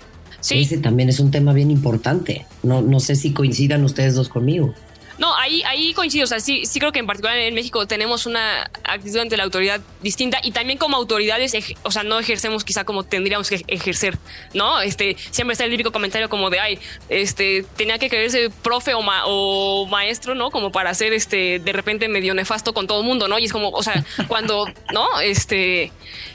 Ese 0.50 0.78
también 0.78 1.08
es 1.08 1.18
un 1.20 1.30
tema 1.30 1.52
bien 1.52 1.70
importante. 1.70 2.46
No, 2.62 2.80
no 2.80 3.00
sé 3.00 3.16
si 3.16 3.32
coincidan 3.32 3.84
ustedes 3.84 4.14
dos 4.14 4.28
conmigo. 4.28 4.72
No, 5.18 5.36
ahí, 5.36 5.62
ahí 5.64 5.92
coincido. 5.94 6.24
O 6.24 6.26
sea, 6.26 6.40
sí, 6.40 6.64
sí 6.64 6.78
creo 6.78 6.92
que 6.92 7.00
en 7.00 7.06
particular 7.06 7.36
en 7.36 7.54
México 7.54 7.86
tenemos 7.86 8.26
una 8.26 8.70
actitud 8.84 9.18
ante 9.18 9.36
la 9.36 9.44
autoridad 9.44 9.80
distinta 10.00 10.38
y 10.42 10.52
también 10.52 10.78
como 10.78 10.96
autoridades, 10.96 11.52
o 11.82 11.90
sea, 11.90 12.04
no 12.04 12.18
ejercemos 12.18 12.64
quizá 12.64 12.84
como 12.84 13.02
tendríamos 13.02 13.48
que 13.48 13.64
ejercer, 13.66 14.18
¿no? 14.54 14.80
Este, 14.80 15.16
siempre 15.30 15.52
está 15.52 15.64
el 15.64 15.70
típico 15.70 15.90
comentario 15.92 16.28
como 16.28 16.50
de, 16.50 16.60
ay, 16.60 16.78
este, 17.08 17.64
tenía 17.76 17.98
que 17.98 18.08
creerse 18.08 18.50
profe 18.62 18.94
o, 18.94 19.00
o 19.00 19.86
maestro, 19.86 20.34
¿no? 20.34 20.50
Como 20.50 20.70
para 20.70 20.94
ser, 20.94 21.12
este, 21.12 21.58
de 21.58 21.72
repente 21.72 22.08
medio 22.08 22.34
nefasto 22.34 22.72
con 22.72 22.86
todo 22.86 23.00
el 23.00 23.06
mundo, 23.06 23.26
¿no? 23.26 23.38
Y 23.38 23.46
es 23.46 23.52
como, 23.52 23.70
o 23.70 23.82
sea, 23.82 24.04
cuando, 24.28 24.66
¿no? 24.92 25.20
Este, 25.20 25.92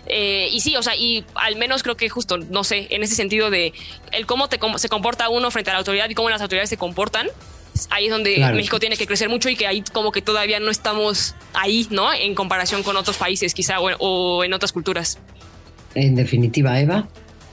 eh, 0.08 0.50
y 0.52 0.60
sí, 0.60 0.76
o 0.76 0.84
sea, 0.84 0.96
y 0.96 1.24
al 1.36 1.56
menos 1.56 1.84
creo 1.84 1.96
que 1.96 2.10
justo, 2.10 2.38
no 2.38 2.64
sé, 2.64 2.88
en 2.90 3.04
ese 3.04 3.16
sentido 3.16 3.50
de 3.50 3.74
el 4.12 4.26
cómo 4.26 4.50
te, 4.50 4.60
se 4.78 4.90
comporta 4.90 5.30
uno 5.30 5.50
frente 5.52 5.72
a 5.72 5.74
la 5.74 5.80
autoridad 5.80 6.10
y 6.10 6.16
cómo 6.16 6.30
las 6.30 6.42
autoridades 6.42 6.70
se 6.70 6.78
comportan, 6.78 7.30
ahí 7.90 8.06
es 8.06 8.12
donde 8.12 8.38
México 8.54 8.80
tiene 8.80 8.98
que 8.98 9.08
crecer 9.08 9.30
mucho 9.30 9.50
y 9.50 9.56
que 9.56 9.68
ahí 9.68 9.84
como 9.92 10.12
que 10.12 10.22
todavía 10.22 10.60
no 10.60 10.70
estamos 10.70 11.36
ahí, 11.54 11.88
¿no? 11.90 12.14
En 12.14 12.36
comparación 12.36 12.84
con 12.84 12.96
otros 12.98 13.18
países 13.18 13.54
quizá 13.54 13.80
o, 13.80 14.44
en 14.44 14.54
otras 14.54 14.72
culturas. 14.72 15.20
En 15.96 16.16
definitiva, 16.16 16.80
Eva. 16.80 17.08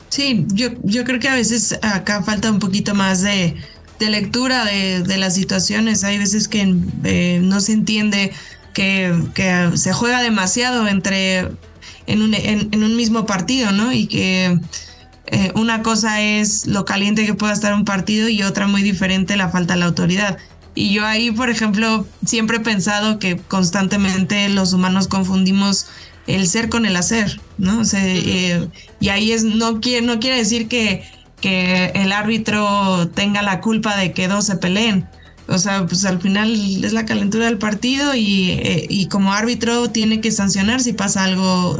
Sí, 0.08 0.44
yo, 0.48 0.70
yo 0.82 1.04
creo 1.04 1.20
que 1.20 1.28
a 1.28 1.34
veces 1.34 1.78
acá 1.82 2.22
falta 2.22 2.50
un 2.50 2.58
poquito 2.58 2.94
más 2.94 3.22
de, 3.22 3.54
lectura 4.00 4.64
de, 4.64 5.16
las 5.16 5.34
situaciones. 5.34 6.04
Hay 6.04 6.18
veces 6.18 6.48
que 6.48 6.74
eh, 7.04 7.40
no 7.42 7.60
se 7.60 7.72
entiende 7.72 8.32
que, 8.74 9.14
se 9.74 9.92
juega 9.92 10.22
demasiado 10.22 10.88
entre 10.88 11.48
en 12.06 12.22
un, 12.22 12.34
en 12.34 12.82
un 12.82 12.96
mismo 12.96 13.24
partido, 13.24 13.72
¿no? 13.72 13.92
Y 13.92 14.06
que 14.06 14.58
eh, 15.32 15.52
una 15.54 15.82
cosa 15.82 16.20
es 16.20 16.66
lo 16.66 16.84
caliente 16.84 17.24
que 17.24 17.34
pueda 17.34 17.52
estar 17.52 17.72
un 17.72 17.84
partido 17.84 18.28
y 18.28 18.42
otra 18.42 18.66
muy 18.66 18.82
diferente 18.82 19.36
la 19.36 19.48
falta 19.48 19.74
de 19.74 19.80
la 19.80 19.86
autoridad. 19.86 20.38
Y 20.74 20.92
yo 20.92 21.06
ahí, 21.06 21.30
por 21.30 21.50
ejemplo, 21.50 22.06
siempre 22.24 22.58
he 22.58 22.60
pensado 22.60 23.18
que 23.18 23.36
constantemente 23.36 24.48
los 24.48 24.72
humanos 24.72 25.06
confundimos 25.06 25.86
el 26.26 26.46
ser 26.48 26.68
con 26.68 26.84
el 26.84 26.96
hacer, 26.96 27.40
¿no? 27.58 27.82
Eh, 27.92 28.68
y 28.98 29.08
ahí 29.08 29.32
es, 29.32 29.44
no 29.44 29.80
quiere, 29.80 30.04
no 30.04 30.18
quiere 30.18 30.36
decir 30.36 30.68
que, 30.68 31.04
que 31.40 31.92
el 31.94 32.12
árbitro 32.12 33.08
tenga 33.08 33.42
la 33.42 33.60
culpa 33.60 33.96
de 33.96 34.12
que 34.12 34.26
dos 34.26 34.46
se 34.46 34.56
peleen. 34.56 35.08
O 35.46 35.58
sea, 35.58 35.86
pues 35.86 36.04
al 36.04 36.20
final 36.20 36.84
es 36.84 36.92
la 36.92 37.04
calentura 37.04 37.46
del 37.46 37.58
partido 37.58 38.14
y, 38.14 38.50
eh, 38.50 38.86
y 38.88 39.06
como 39.06 39.32
árbitro 39.32 39.90
tiene 39.90 40.20
que 40.20 40.30
sancionar 40.30 40.80
si 40.80 40.92
pasa 40.92 41.24
algo 41.24 41.78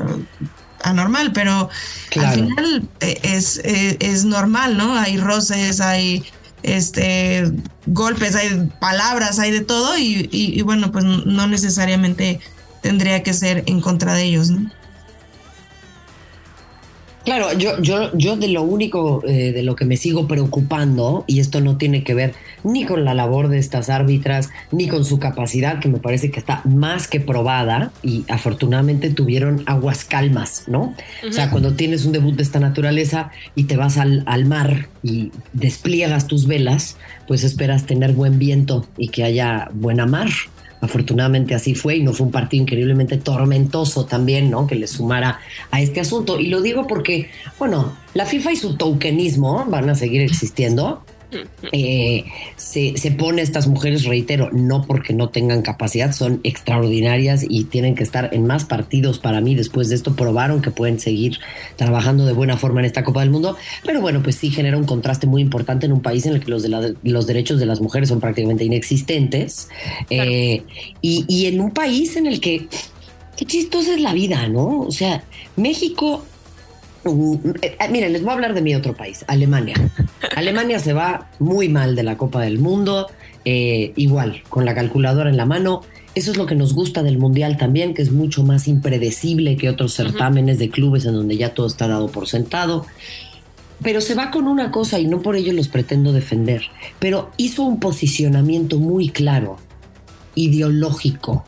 anormal, 0.82 1.32
pero 1.32 1.68
al 2.16 2.34
final 2.34 2.88
eh, 3.00 3.18
es, 3.22 3.60
eh, 3.64 3.96
es, 4.00 4.24
normal, 4.24 4.76
¿no? 4.76 4.94
Hay 4.96 5.16
roces, 5.18 5.80
hay 5.80 6.24
este 6.62 7.50
golpes, 7.86 8.34
hay 8.34 8.70
palabras, 8.80 9.38
hay 9.38 9.50
de 9.50 9.60
todo 9.60 9.96
y, 9.98 10.60
bueno, 10.62 10.92
pues 10.92 11.04
no 11.04 11.46
necesariamente 11.46 12.40
tendría 12.82 13.22
que 13.22 13.32
ser 13.32 13.62
en 13.66 13.80
contra 13.80 14.14
de 14.14 14.24
ellos, 14.24 14.50
¿no? 14.50 14.70
Claro, 17.30 17.56
yo, 17.56 17.80
yo, 17.80 18.10
yo 18.18 18.34
de 18.34 18.48
lo 18.48 18.62
único 18.62 19.22
eh, 19.24 19.52
de 19.52 19.62
lo 19.62 19.76
que 19.76 19.84
me 19.84 19.96
sigo 19.96 20.26
preocupando, 20.26 21.22
y 21.28 21.38
esto 21.38 21.60
no 21.60 21.76
tiene 21.76 22.02
que 22.02 22.12
ver 22.12 22.34
ni 22.64 22.84
con 22.84 23.04
la 23.04 23.14
labor 23.14 23.46
de 23.46 23.58
estas 23.58 23.88
árbitras, 23.88 24.48
ni 24.72 24.88
con 24.88 25.04
su 25.04 25.20
capacidad, 25.20 25.78
que 25.78 25.88
me 25.88 26.00
parece 26.00 26.32
que 26.32 26.40
está 26.40 26.60
más 26.64 27.06
que 27.06 27.20
probada, 27.20 27.92
y 28.02 28.24
afortunadamente 28.28 29.10
tuvieron 29.10 29.62
aguas 29.66 30.04
calmas, 30.04 30.64
¿no? 30.66 30.96
O 31.24 31.32
sea, 31.32 31.52
cuando 31.52 31.74
tienes 31.74 32.04
un 32.04 32.10
debut 32.10 32.34
de 32.34 32.42
esta 32.42 32.58
naturaleza 32.58 33.30
y 33.54 33.62
te 33.62 33.76
vas 33.76 33.96
al, 33.96 34.24
al 34.26 34.46
mar 34.46 34.88
y 35.04 35.30
despliegas 35.52 36.26
tus 36.26 36.48
velas, 36.48 36.96
pues 37.28 37.44
esperas 37.44 37.86
tener 37.86 38.12
buen 38.12 38.40
viento 38.40 38.86
y 38.96 39.06
que 39.06 39.22
haya 39.22 39.68
buena 39.72 40.04
mar. 40.04 40.30
Afortunadamente 40.80 41.54
así 41.54 41.74
fue 41.74 41.96
y 41.96 42.02
no 42.02 42.12
fue 42.12 42.26
un 42.26 42.32
partido 42.32 42.62
increíblemente 42.62 43.18
tormentoso 43.18 44.06
también, 44.06 44.50
¿no? 44.50 44.66
Que 44.66 44.74
le 44.74 44.86
sumara 44.86 45.40
a 45.70 45.80
este 45.80 46.00
asunto. 46.00 46.40
Y 46.40 46.48
lo 46.48 46.62
digo 46.62 46.86
porque, 46.86 47.30
bueno, 47.58 47.96
la 48.14 48.26
FIFA 48.26 48.52
y 48.52 48.56
su 48.56 48.76
tokenismo 48.76 49.66
van 49.68 49.90
a 49.90 49.94
seguir 49.94 50.22
existiendo 50.22 51.04
eh, 51.72 52.24
se, 52.56 52.96
se, 52.96 53.10
pone 53.10 53.42
estas 53.42 53.66
mujeres, 53.66 54.04
reitero, 54.04 54.50
no 54.52 54.84
porque 54.86 55.12
no 55.12 55.28
tengan 55.28 55.62
capacidad, 55.62 56.12
son 56.12 56.40
extraordinarias 56.42 57.44
y 57.48 57.64
tienen 57.64 57.94
que 57.94 58.02
estar 58.02 58.30
en 58.32 58.46
más 58.46 58.64
partidos 58.64 59.18
para 59.18 59.40
mí. 59.40 59.54
Después 59.54 59.88
de 59.88 59.94
esto 59.94 60.16
probaron 60.16 60.62
que 60.62 60.70
pueden 60.70 60.98
seguir 60.98 61.38
trabajando 61.76 62.26
de 62.26 62.32
buena 62.32 62.56
forma 62.56 62.80
en 62.80 62.86
esta 62.86 63.04
Copa 63.04 63.20
del 63.20 63.30
Mundo, 63.30 63.56
pero 63.84 64.00
bueno, 64.00 64.22
pues 64.22 64.36
sí 64.36 64.50
genera 64.50 64.76
un 64.76 64.84
contraste 64.84 65.26
muy 65.26 65.42
importante 65.42 65.86
en 65.86 65.92
un 65.92 66.00
país 66.00 66.26
en 66.26 66.34
el 66.34 66.44
que 66.44 66.50
los, 66.50 66.62
de 66.62 66.94
los 67.02 67.26
derechos 67.26 67.60
de 67.60 67.66
las 67.66 67.80
mujeres 67.80 68.08
son 68.08 68.20
prácticamente 68.20 68.64
inexistentes 68.64 69.68
eh, 70.08 70.62
y, 71.00 71.24
y 71.28 71.46
en 71.46 71.60
un 71.60 71.70
país 71.72 72.16
en 72.16 72.26
el 72.26 72.40
que 72.40 72.68
qué 73.36 73.46
chistosa 73.46 73.94
es 73.94 74.00
la 74.00 74.12
vida, 74.12 74.48
¿no? 74.48 74.80
O 74.80 74.90
sea, 74.90 75.24
México 75.56 76.24
eh, 77.62 77.76
miren, 77.90 78.12
les 78.12 78.22
voy 78.22 78.30
a 78.30 78.34
hablar 78.34 78.54
de 78.54 78.62
mi 78.62 78.74
otro 78.74 78.94
país, 78.94 79.24
Alemania. 79.28 79.74
Alemania 80.36 80.78
se 80.78 80.92
va 80.92 81.28
muy 81.38 81.68
mal 81.68 81.96
de 81.96 82.02
la 82.02 82.16
Copa 82.16 82.42
del 82.42 82.58
Mundo, 82.58 83.08
eh, 83.44 83.92
igual, 83.96 84.42
con 84.48 84.64
la 84.64 84.74
calculadora 84.74 85.30
en 85.30 85.36
la 85.36 85.46
mano. 85.46 85.82
Eso 86.14 86.32
es 86.32 86.36
lo 86.36 86.46
que 86.46 86.56
nos 86.56 86.74
gusta 86.74 87.02
del 87.02 87.18
Mundial 87.18 87.56
también, 87.56 87.94
que 87.94 88.02
es 88.02 88.10
mucho 88.10 88.42
más 88.42 88.66
impredecible 88.66 89.56
que 89.56 89.68
otros 89.68 89.94
certámenes 89.94 90.58
de 90.58 90.68
clubes 90.68 91.04
en 91.04 91.14
donde 91.14 91.36
ya 91.36 91.54
todo 91.54 91.68
está 91.68 91.86
dado 91.86 92.08
por 92.08 92.26
sentado. 92.26 92.84
Pero 93.82 94.00
se 94.00 94.14
va 94.14 94.30
con 94.30 94.46
una 94.46 94.70
cosa 94.70 94.98
y 94.98 95.06
no 95.06 95.22
por 95.22 95.36
ello 95.36 95.52
los 95.52 95.68
pretendo 95.68 96.12
defender, 96.12 96.62
pero 96.98 97.30
hizo 97.38 97.62
un 97.62 97.80
posicionamiento 97.80 98.78
muy 98.78 99.08
claro, 99.08 99.56
ideológico, 100.34 101.46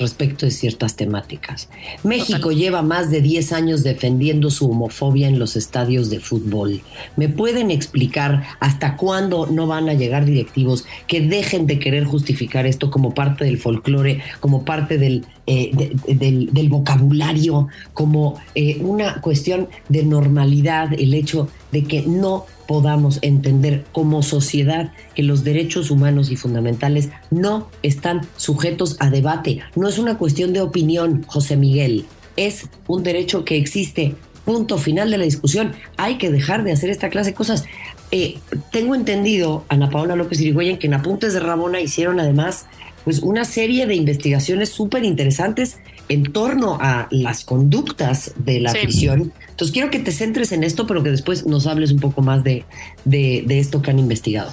respecto 0.00 0.46
de 0.46 0.50
ciertas 0.50 0.96
temáticas. 0.96 1.68
México 2.02 2.50
lleva 2.50 2.82
más 2.82 3.10
de 3.10 3.20
10 3.20 3.52
años 3.52 3.82
defendiendo 3.84 4.50
su 4.50 4.68
homofobia 4.70 5.28
en 5.28 5.38
los 5.38 5.56
estadios 5.56 6.10
de 6.10 6.18
fútbol. 6.18 6.80
¿Me 7.16 7.28
pueden 7.28 7.70
explicar 7.70 8.42
hasta 8.58 8.96
cuándo 8.96 9.46
no 9.46 9.66
van 9.66 9.88
a 9.88 9.94
llegar 9.94 10.24
directivos 10.24 10.86
que 11.06 11.20
dejen 11.20 11.66
de 11.66 11.78
querer 11.78 12.04
justificar 12.04 12.66
esto 12.66 12.90
como 12.90 13.14
parte 13.14 13.44
del 13.44 13.58
folclore, 13.58 14.22
como 14.40 14.64
parte 14.64 14.98
del, 14.98 15.24
eh, 15.52 15.72
del, 16.06 16.68
vocabulario, 16.68 17.66
como 17.92 18.40
eh, 18.54 18.78
una 18.82 19.20
cuestión 19.20 19.68
de 19.88 20.04
normalidad, 20.04 20.92
el 20.92 21.12
hecho 21.12 21.48
de 21.72 21.82
que 21.82 22.02
no 22.02 22.46
podamos 22.68 23.18
entender 23.22 23.84
como 23.90 24.22
sociedad 24.22 24.92
que 25.16 25.24
los 25.24 25.42
derechos 25.42 25.90
humanos 25.90 26.30
y 26.30 26.36
fundamentales 26.36 27.08
no 27.32 27.66
están 27.82 28.20
sujetos 28.36 28.96
a 29.00 29.10
debate. 29.10 29.58
No 29.74 29.88
es 29.88 29.98
una 29.98 30.18
cuestión 30.18 30.52
de 30.52 30.60
opinión, 30.60 31.24
José 31.26 31.56
Miguel, 31.56 32.04
es 32.36 32.68
un 32.86 33.02
derecho 33.02 33.44
que 33.44 33.56
existe. 33.56 34.14
Punto 34.44 34.78
final 34.78 35.10
de 35.10 35.18
la 35.18 35.24
discusión. 35.24 35.72
Hay 35.96 36.16
que 36.16 36.30
dejar 36.30 36.62
de 36.62 36.70
hacer 36.70 36.90
esta 36.90 37.08
clase 37.08 37.30
de 37.30 37.34
cosas. 37.34 37.64
Eh, 38.12 38.38
tengo 38.70 38.94
entendido, 38.94 39.64
Ana 39.68 39.90
Paola 39.90 40.14
López 40.14 40.40
Irigoyen, 40.40 40.78
que 40.78 40.86
en 40.86 40.94
Apuntes 40.94 41.34
de 41.34 41.40
Rabona 41.40 41.80
hicieron 41.80 42.20
además 42.20 42.66
pues 43.04 43.20
una 43.20 43.44
serie 43.44 43.86
de 43.86 43.94
investigaciones 43.94 44.70
súper 44.70 45.04
interesantes 45.04 45.78
en 46.08 46.24
torno 46.24 46.78
a 46.80 47.08
las 47.10 47.44
conductas 47.44 48.32
de 48.36 48.60
la 48.60 48.72
afición. 48.72 49.32
Entonces 49.48 49.72
quiero 49.72 49.90
que 49.90 50.00
te 50.00 50.12
centres 50.12 50.52
en 50.52 50.64
esto, 50.64 50.86
pero 50.86 51.02
que 51.02 51.10
después 51.10 51.46
nos 51.46 51.66
hables 51.66 51.92
un 51.92 52.00
poco 52.00 52.22
más 52.22 52.42
de, 52.42 52.64
de, 53.04 53.58
esto 53.58 53.80
que 53.80 53.90
han 53.90 53.98
investigado. 53.98 54.52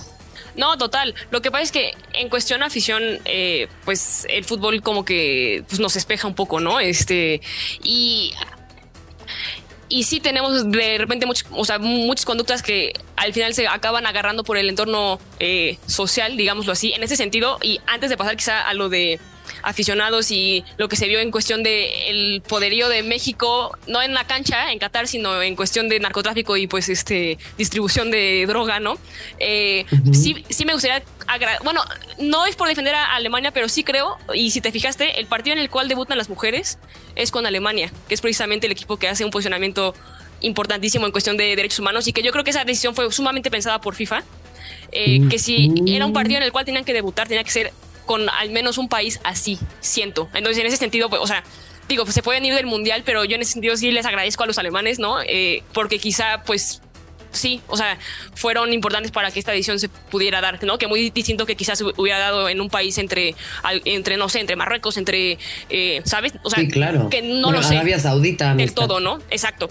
No, 0.55 0.77
total. 0.77 1.13
Lo 1.29 1.41
que 1.41 1.51
pasa 1.51 1.63
es 1.63 1.71
que 1.71 1.91
en 2.13 2.29
cuestión 2.29 2.63
afición, 2.63 3.03
eh, 3.25 3.67
pues 3.85 4.25
el 4.29 4.43
fútbol 4.43 4.81
como 4.81 5.05
que 5.05 5.63
pues, 5.67 5.79
nos 5.79 5.95
espeja 5.95 6.27
un 6.27 6.35
poco, 6.35 6.59
¿no? 6.59 6.79
Este 6.79 7.41
y 7.83 8.33
y 9.89 10.03
sí 10.03 10.19
tenemos 10.19 10.69
de 10.69 10.97
repente 10.97 11.25
o 11.51 11.65
sea, 11.65 11.79
muchas 11.79 12.25
conductas 12.25 12.61
que 12.61 12.93
al 13.15 13.33
final 13.33 13.53
se 13.53 13.67
acaban 13.67 14.05
agarrando 14.05 14.43
por 14.43 14.57
el 14.57 14.69
entorno 14.69 15.19
eh, 15.39 15.77
social, 15.85 16.37
digámoslo 16.37 16.73
así, 16.73 16.93
en 16.93 17.03
ese 17.03 17.15
sentido. 17.15 17.57
Y 17.61 17.79
antes 17.87 18.09
de 18.09 18.17
pasar 18.17 18.35
quizá 18.35 18.67
a 18.67 18.73
lo 18.73 18.89
de 18.89 19.19
aficionados 19.63 20.31
y 20.31 20.63
lo 20.77 20.87
que 20.87 20.95
se 20.95 21.07
vio 21.07 21.19
en 21.19 21.31
cuestión 21.31 21.63
de 21.63 22.09
el 22.09 22.41
poderío 22.41 22.89
de 22.89 23.03
México, 23.03 23.77
no 23.87 24.01
en 24.01 24.13
la 24.13 24.25
cancha, 24.25 24.71
en 24.71 24.79
Qatar, 24.79 25.07
sino 25.07 25.41
en 25.41 25.55
cuestión 25.55 25.89
de 25.89 25.99
narcotráfico 25.99 26.57
y 26.57 26.67
pues 26.67 26.89
este 26.89 27.37
distribución 27.57 28.11
de 28.11 28.45
droga, 28.47 28.79
¿no? 28.79 28.97
Eh, 29.39 29.85
sí, 30.13 30.43
sí 30.49 30.65
me 30.65 30.73
gustaría, 30.73 31.03
bueno, 31.63 31.83
no 32.17 32.45
es 32.45 32.55
por 32.55 32.67
defender 32.67 32.95
a 32.95 33.15
Alemania, 33.15 33.51
pero 33.51 33.69
sí 33.69 33.83
creo, 33.83 34.17
y 34.33 34.51
si 34.51 34.61
te 34.61 34.71
fijaste, 34.71 35.19
el 35.19 35.27
partido 35.27 35.55
en 35.55 35.61
el 35.61 35.69
cual 35.69 35.87
debutan 35.87 36.17
las 36.17 36.29
mujeres 36.29 36.79
es 37.15 37.31
con 37.31 37.45
Alemania, 37.45 37.91
que 38.07 38.13
es 38.13 38.21
precisamente 38.21 38.67
el 38.67 38.71
equipo 38.71 38.97
que 38.97 39.07
hace 39.07 39.25
un 39.25 39.31
posicionamiento 39.31 39.93
importantísimo 40.41 41.05
en 41.05 41.11
cuestión 41.11 41.37
de 41.37 41.55
derechos 41.55 41.79
humanos 41.79 42.07
y 42.07 42.13
que 42.13 42.21
yo 42.21 42.31
creo 42.31 42.43
que 42.43 42.51
esa 42.51 42.63
decisión 42.63 42.95
fue 42.95 43.11
sumamente 43.11 43.49
pensada 43.49 43.81
por 43.81 43.95
FIFA. 43.95 44.23
Eh, 44.91 45.27
que 45.29 45.37
si 45.37 45.73
era 45.87 46.05
un 46.05 46.13
partido 46.13 46.37
en 46.37 46.43
el 46.43 46.51
cual 46.51 46.65
tenían 46.65 46.85
que 46.85 46.93
debutar, 46.93 47.27
tenía 47.27 47.43
que 47.43 47.51
ser 47.51 47.73
con 48.05 48.29
al 48.29 48.49
menos 48.49 48.77
un 48.77 48.87
país 48.87 49.19
así, 49.23 49.59
siento. 49.81 50.29
Entonces, 50.33 50.59
en 50.59 50.67
ese 50.67 50.77
sentido, 50.77 51.09
pues, 51.09 51.21
o 51.21 51.27
sea, 51.27 51.43
digo, 51.89 52.03
pues, 52.03 52.15
se 52.15 52.23
pueden 52.23 52.45
ir 52.45 52.55
del 52.55 52.65
mundial, 52.65 53.03
pero 53.05 53.25
yo 53.25 53.35
en 53.35 53.41
ese 53.41 53.53
sentido 53.53 53.75
sí 53.75 53.91
les 53.91 54.05
agradezco 54.05 54.43
a 54.43 54.47
los 54.47 54.57
alemanes, 54.57 54.97
¿no? 54.97 55.21
Eh, 55.21 55.63
porque 55.73 55.99
quizá, 55.99 56.43
pues, 56.45 56.81
sí, 57.31 57.61
o 57.67 57.77
sea, 57.77 57.97
fueron 58.33 58.73
importantes 58.73 59.11
para 59.11 59.31
que 59.31 59.39
esta 59.39 59.53
edición 59.53 59.79
se 59.79 59.89
pudiera 59.89 60.41
dar, 60.41 60.63
¿no? 60.63 60.77
Que 60.77 60.87
muy 60.87 61.09
distinto 61.09 61.45
que 61.45 61.55
quizás 61.55 61.81
hubiera 61.81 62.19
dado 62.19 62.49
en 62.49 62.61
un 62.61 62.69
país 62.69 62.97
entre, 62.97 63.35
entre 63.85 64.17
no 64.17 64.29
sé, 64.29 64.39
entre 64.39 64.55
Marruecos, 64.55 64.97
entre, 64.97 65.37
eh, 65.69 66.01
¿sabes? 66.05 66.33
O 66.43 66.49
sea, 66.49 66.65
claro. 66.67 67.09
que 67.09 67.21
no 67.21 67.51
lo 67.51 67.63
sé. 67.63 67.75
Arabia 67.75 67.99
Saudita. 67.99 68.55
El 68.57 68.73
todo, 68.73 68.99
¿no? 68.99 69.19
Exacto. 69.29 69.69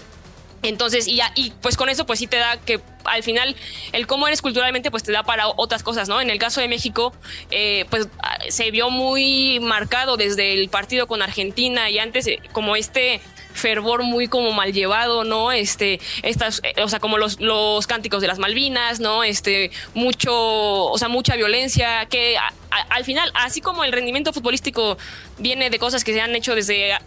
Entonces, 0.63 1.07
y, 1.07 1.17
ya, 1.17 1.31
y 1.35 1.51
pues 1.61 1.77
con 1.77 1.89
eso, 1.89 2.05
pues 2.05 2.19
sí 2.19 2.27
te 2.27 2.37
da 2.37 2.57
que 2.57 2.81
al 3.03 3.23
final 3.23 3.55
el 3.93 4.07
cómo 4.07 4.27
eres 4.27 4.41
culturalmente, 4.41 4.91
pues 4.91 5.03
te 5.03 5.11
da 5.11 5.23
para 5.23 5.47
otras 5.47 5.83
cosas, 5.83 6.09
¿no? 6.09 6.19
En 6.19 6.29
el 6.29 6.39
caso 6.39 6.61
de 6.61 6.67
México, 6.67 7.13
eh, 7.51 7.85
pues 7.89 8.07
ah, 8.19 8.37
se 8.49 8.71
vio 8.71 8.89
muy 8.89 9.59
marcado 9.59 10.17
desde 10.17 10.53
el 10.53 10.69
partido 10.69 11.07
con 11.07 11.21
Argentina 11.21 11.89
y 11.89 11.99
antes, 11.99 12.27
eh, 12.27 12.39
como 12.51 12.75
este 12.75 13.21
fervor 13.53 14.03
muy 14.03 14.27
como 14.27 14.51
mal 14.51 14.71
llevado, 14.71 15.23
¿no? 15.23 15.51
Este, 15.51 15.99
estas, 16.21 16.61
eh, 16.63 16.81
o 16.83 16.89
sea, 16.89 16.99
como 16.99 17.17
los, 17.17 17.39
los 17.39 17.87
cánticos 17.87 18.21
de 18.21 18.27
las 18.27 18.39
Malvinas, 18.39 18.99
¿no? 18.99 19.23
Este, 19.23 19.71
mucho, 19.93 20.33
o 20.33 20.97
sea, 20.97 21.07
mucha 21.07 21.35
violencia, 21.35 22.05
que 22.07 22.37
al 22.69 23.05
final, 23.05 23.31
así 23.33 23.61
como 23.61 23.83
el 23.83 23.91
rendimiento 23.91 24.33
futbolístico 24.33 24.97
viene 25.37 25.69
de 25.69 25.79
cosas 25.79 26.03
que 26.03 26.13
se 26.13 26.21
han 26.21 26.35
hecho 26.35 26.53
desde 26.53 26.97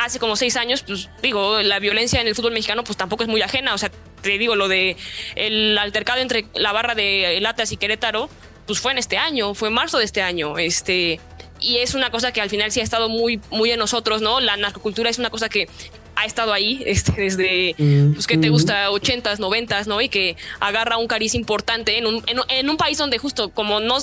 hace 0.00 0.18
como 0.18 0.34
seis 0.34 0.56
años, 0.56 0.82
pues 0.82 1.08
digo, 1.22 1.60
la 1.60 1.78
violencia 1.78 2.20
en 2.20 2.26
el 2.26 2.34
fútbol 2.34 2.52
mexicano 2.52 2.84
pues 2.84 2.96
tampoco 2.96 3.22
es 3.22 3.28
muy 3.28 3.42
ajena. 3.42 3.74
O 3.74 3.78
sea, 3.78 3.90
te 4.22 4.38
digo, 4.38 4.56
lo 4.56 4.68
de 4.68 4.96
el 5.36 5.76
altercado 5.78 6.20
entre 6.20 6.46
la 6.54 6.72
barra 6.72 6.94
de 6.94 7.38
Latas 7.40 7.70
y 7.72 7.76
Querétaro, 7.76 8.28
pues 8.66 8.80
fue 8.80 8.92
en 8.92 8.98
este 8.98 9.18
año, 9.18 9.54
fue 9.54 9.68
en 9.68 9.74
marzo 9.74 9.98
de 9.98 10.04
este 10.04 10.22
año. 10.22 10.58
Este, 10.58 11.20
y 11.60 11.78
es 11.78 11.94
una 11.94 12.10
cosa 12.10 12.32
que 12.32 12.40
al 12.40 12.48
final 12.48 12.72
sí 12.72 12.80
ha 12.80 12.82
estado 12.82 13.08
muy, 13.08 13.40
muy 13.50 13.70
en 13.70 13.78
nosotros, 13.78 14.22
¿no? 14.22 14.40
La 14.40 14.56
narcocultura 14.56 15.10
es 15.10 15.18
una 15.18 15.28
cosa 15.28 15.48
que 15.48 15.68
ha 16.16 16.24
estado 16.24 16.52
ahí 16.54 16.82
este, 16.86 17.12
desde, 17.12 17.74
pues, 18.14 18.26
que 18.26 18.38
te 18.38 18.48
gusta, 18.48 18.90
80s, 18.90 19.36
90s, 19.36 19.86
¿no? 19.86 20.00
Y 20.00 20.08
que 20.08 20.36
agarra 20.60 20.96
un 20.96 21.08
cariz 21.08 21.34
importante 21.34 21.98
en 21.98 22.06
un, 22.06 22.24
en 22.26 22.70
un 22.70 22.76
país 22.78 22.96
donde 22.96 23.18
justo 23.18 23.50
como 23.50 23.80
no 23.80 23.98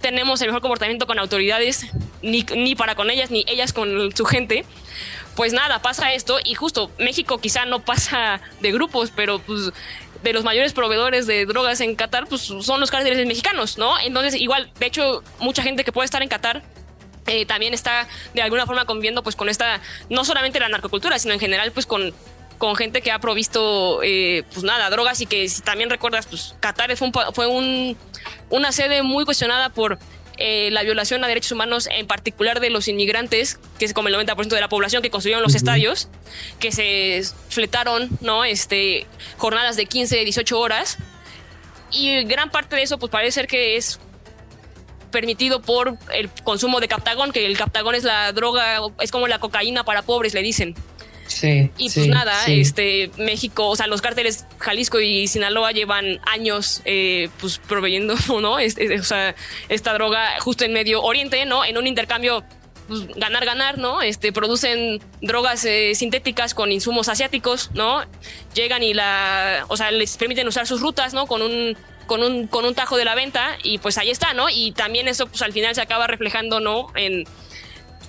tenemos 0.00 0.40
el 0.40 0.48
mejor 0.48 0.62
comportamiento 0.62 1.06
con 1.06 1.18
autoridades, 1.18 1.86
ni, 2.22 2.44
ni 2.54 2.74
para 2.74 2.94
con 2.94 3.10
ellas, 3.10 3.30
ni 3.30 3.44
ellas 3.48 3.72
con 3.72 4.14
su 4.14 4.24
gente, 4.24 4.64
pues 5.36 5.52
nada, 5.52 5.80
pasa 5.80 6.12
esto 6.12 6.38
y 6.42 6.54
justo 6.54 6.90
México 6.98 7.38
quizá 7.38 7.64
no 7.64 7.84
pasa 7.84 8.40
de 8.60 8.72
grupos, 8.72 9.12
pero 9.14 9.38
pues 9.38 9.72
de 10.22 10.32
los 10.32 10.42
mayores 10.42 10.72
proveedores 10.72 11.26
de 11.26 11.46
drogas 11.46 11.80
en 11.80 11.94
Qatar, 11.94 12.26
pues 12.26 12.42
son 12.42 12.80
los 12.80 12.90
cárteles 12.90 13.24
mexicanos, 13.26 13.78
¿no? 13.78 13.98
Entonces, 14.00 14.34
igual, 14.34 14.70
de 14.80 14.86
hecho, 14.86 15.22
mucha 15.38 15.62
gente 15.62 15.84
que 15.84 15.92
puede 15.92 16.06
estar 16.06 16.22
en 16.22 16.28
Qatar 16.28 16.62
eh, 17.28 17.46
también 17.46 17.74
está 17.74 18.08
de 18.34 18.42
alguna 18.42 18.66
forma 18.66 18.84
conviviendo 18.86 19.22
pues 19.22 19.36
con 19.36 19.48
esta, 19.48 19.80
no 20.08 20.24
solamente 20.24 20.58
la 20.58 20.68
narcocultura, 20.68 21.18
sino 21.18 21.34
en 21.34 21.40
general 21.40 21.72
pues 21.72 21.86
con 21.86 22.14
con 22.58 22.76
gente 22.76 23.00
que 23.00 23.10
ha 23.10 23.20
provisto, 23.20 24.02
eh, 24.02 24.44
pues 24.52 24.64
nada, 24.64 24.90
drogas 24.90 25.20
y 25.20 25.26
que 25.26 25.48
si 25.48 25.62
también 25.62 25.90
recuerdas, 25.90 26.26
pues 26.26 26.54
Qatar 26.60 26.94
fue, 26.96 27.08
un, 27.08 27.12
fue 27.32 27.46
un, 27.46 27.96
una 28.50 28.72
sede 28.72 29.02
muy 29.02 29.24
cuestionada 29.24 29.70
por 29.70 29.98
eh, 30.40 30.70
la 30.70 30.84
violación 30.84 31.24
a 31.24 31.28
derechos 31.28 31.50
humanos, 31.52 31.88
en 31.90 32.06
particular 32.06 32.60
de 32.60 32.70
los 32.70 32.86
inmigrantes, 32.86 33.58
que 33.78 33.84
es 33.84 33.92
como 33.92 34.08
el 34.08 34.14
90% 34.14 34.48
de 34.48 34.60
la 34.60 34.68
población 34.68 35.02
que 35.02 35.10
construyeron 35.10 35.42
los 35.42 35.56
estadios, 35.56 36.08
que 36.60 36.70
se 36.70 37.22
fletaron, 37.48 38.08
¿no? 38.20 38.44
Este, 38.44 39.06
jornadas 39.36 39.76
de 39.76 39.86
15, 39.86 40.24
18 40.24 40.60
horas. 40.60 40.98
Y 41.90 42.22
gran 42.24 42.50
parte 42.50 42.76
de 42.76 42.82
eso, 42.82 42.98
pues 42.98 43.10
parece 43.10 43.32
ser 43.32 43.46
que 43.48 43.76
es 43.76 43.98
permitido 45.10 45.60
por 45.60 45.96
el 46.14 46.30
consumo 46.44 46.78
de 46.78 46.86
captagón, 46.86 47.32
que 47.32 47.44
el 47.44 47.56
captagón 47.56 47.96
es 47.96 48.04
la 48.04 48.30
droga, 48.32 48.80
es 49.00 49.10
como 49.10 49.26
la 49.26 49.40
cocaína 49.40 49.82
para 49.82 50.02
pobres, 50.02 50.34
le 50.34 50.42
dicen. 50.42 50.76
Sí, 51.38 51.70
y 51.78 51.88
pues 51.88 52.08
nada, 52.08 52.46
este 52.46 53.12
México, 53.16 53.68
o 53.68 53.76
sea, 53.76 53.86
los 53.86 54.02
cárteles 54.02 54.44
Jalisco 54.58 54.98
y 54.98 55.28
Sinaloa 55.28 55.70
llevan 55.70 56.18
años 56.26 56.82
eh, 56.84 57.28
pues 57.40 57.58
proveyendo, 57.58 58.16
¿no? 58.40 58.58
Este, 58.58 58.98
o 58.98 59.04
sea, 59.04 59.36
esta 59.68 59.92
droga 59.92 60.40
justo 60.40 60.64
en 60.64 60.72
Medio 60.72 61.00
Oriente, 61.00 61.46
¿no? 61.46 61.64
En 61.64 61.78
un 61.78 61.86
intercambio 61.86 62.42
pues, 62.88 63.06
ganar, 63.14 63.44
ganar, 63.44 63.78
¿no? 63.78 64.02
Este, 64.02 64.32
producen 64.32 65.00
drogas 65.20 65.64
eh, 65.64 65.94
sintéticas 65.94 66.54
con 66.54 66.72
insumos 66.72 67.08
asiáticos, 67.08 67.70
¿no? 67.72 68.02
Llegan 68.54 68.82
y 68.82 68.94
la, 68.94 69.64
o 69.68 69.76
sea, 69.76 69.92
les 69.92 70.16
permiten 70.16 70.48
usar 70.48 70.66
sus 70.66 70.80
rutas, 70.80 71.14
¿no? 71.14 71.28
Con 71.28 71.42
un, 71.42 71.76
con 72.06 72.24
un, 72.24 72.48
con 72.48 72.64
un 72.64 72.74
tajo 72.74 72.96
de 72.96 73.04
la 73.04 73.14
venta 73.14 73.58
y 73.62 73.78
pues 73.78 73.96
ahí 73.96 74.10
está, 74.10 74.34
¿no? 74.34 74.48
Y 74.50 74.72
también 74.72 75.06
eso, 75.06 75.28
pues 75.28 75.42
al 75.42 75.52
final 75.52 75.76
se 75.76 75.82
acaba 75.82 76.08
reflejando, 76.08 76.58
¿no? 76.58 76.88
En, 76.96 77.26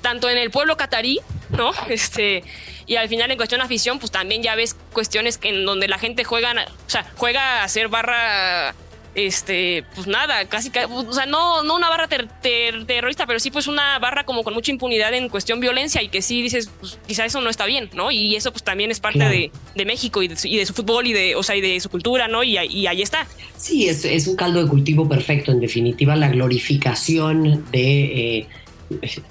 tanto 0.02 0.30
en 0.30 0.38
el 0.38 0.52
pueblo 0.52 0.78
catarí, 0.78 1.20
¿no? 1.50 1.72
Este, 1.90 2.44
y 2.86 2.96
al 2.96 3.10
final 3.10 3.32
en 3.32 3.38
cuestión 3.38 3.60
de 3.60 3.66
afición, 3.66 4.00
pues 4.00 4.12
también 4.12 4.42
ya 4.44 4.56
ves 4.56 4.76
cuestiones 4.94 5.38
que 5.38 5.50
en 5.50 5.66
donde 5.66 5.88
la 5.88 6.00
gente 6.00 6.24
juega, 6.24 6.54
o 6.54 6.90
sea, 6.90 7.06
juega 7.16 7.62
a 7.62 7.64
hacer 7.64 7.88
barra 7.88 8.74
este, 9.16 9.84
pues 9.96 10.08
nada, 10.08 10.46
casi, 10.48 10.72
o 10.90 11.14
sea, 11.14 11.26
no, 11.26 11.64
no 11.64 11.76
una 11.76 11.90
barra 11.90 12.08
terrorista, 12.08 13.26
pero 13.26 13.40
sí 13.40 13.52
pues 13.52 13.68
una 13.68 13.98
barra 14.00 14.24
como 14.24 14.44
con 14.44 14.54
mucha 14.54 14.72
impunidad 14.72 15.14
en 15.14 15.30
cuestión 15.30 15.60
violencia 15.60 16.02
y 16.02 16.10
que 16.10 16.22
sí 16.22 16.42
dices, 16.42 16.70
pues 16.80 17.00
quizá 17.08 17.26
eso 17.26 17.42
no 17.42 17.50
está 17.50 17.66
bien, 17.66 17.90
¿no? 17.94 18.12
Y 18.12 18.36
eso 18.36 18.52
pues 18.52 18.64
también 18.64 18.92
es 18.92 19.00
parte 19.00 19.20
de, 19.20 19.52
de, 19.76 19.86
México 19.86 20.22
y 20.22 20.28
de, 20.28 20.66
su 20.66 20.74
fútbol 20.74 21.08
y 21.08 21.14
de, 21.14 21.36
o 21.36 21.44
sea, 21.44 21.56
y 21.56 21.62
de 21.62 21.80
su 21.80 21.90
cultura, 21.90 22.28
¿no? 22.28 22.44
Y, 22.44 22.58
y 22.58 22.88
ahí 22.88 23.02
está. 23.02 23.28
Sí, 23.58 23.90
es, 23.90 24.06
es, 24.06 24.28
un 24.28 24.36
caldo 24.36 24.64
de 24.64 24.70
cultivo 24.70 25.10
perfecto, 25.10 25.52
en 25.52 25.60
definitiva, 25.60 26.16
la 26.16 26.30
glorificación 26.30 27.66
de... 27.72 28.38
Eh, 28.38 28.48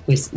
pues 0.06 0.30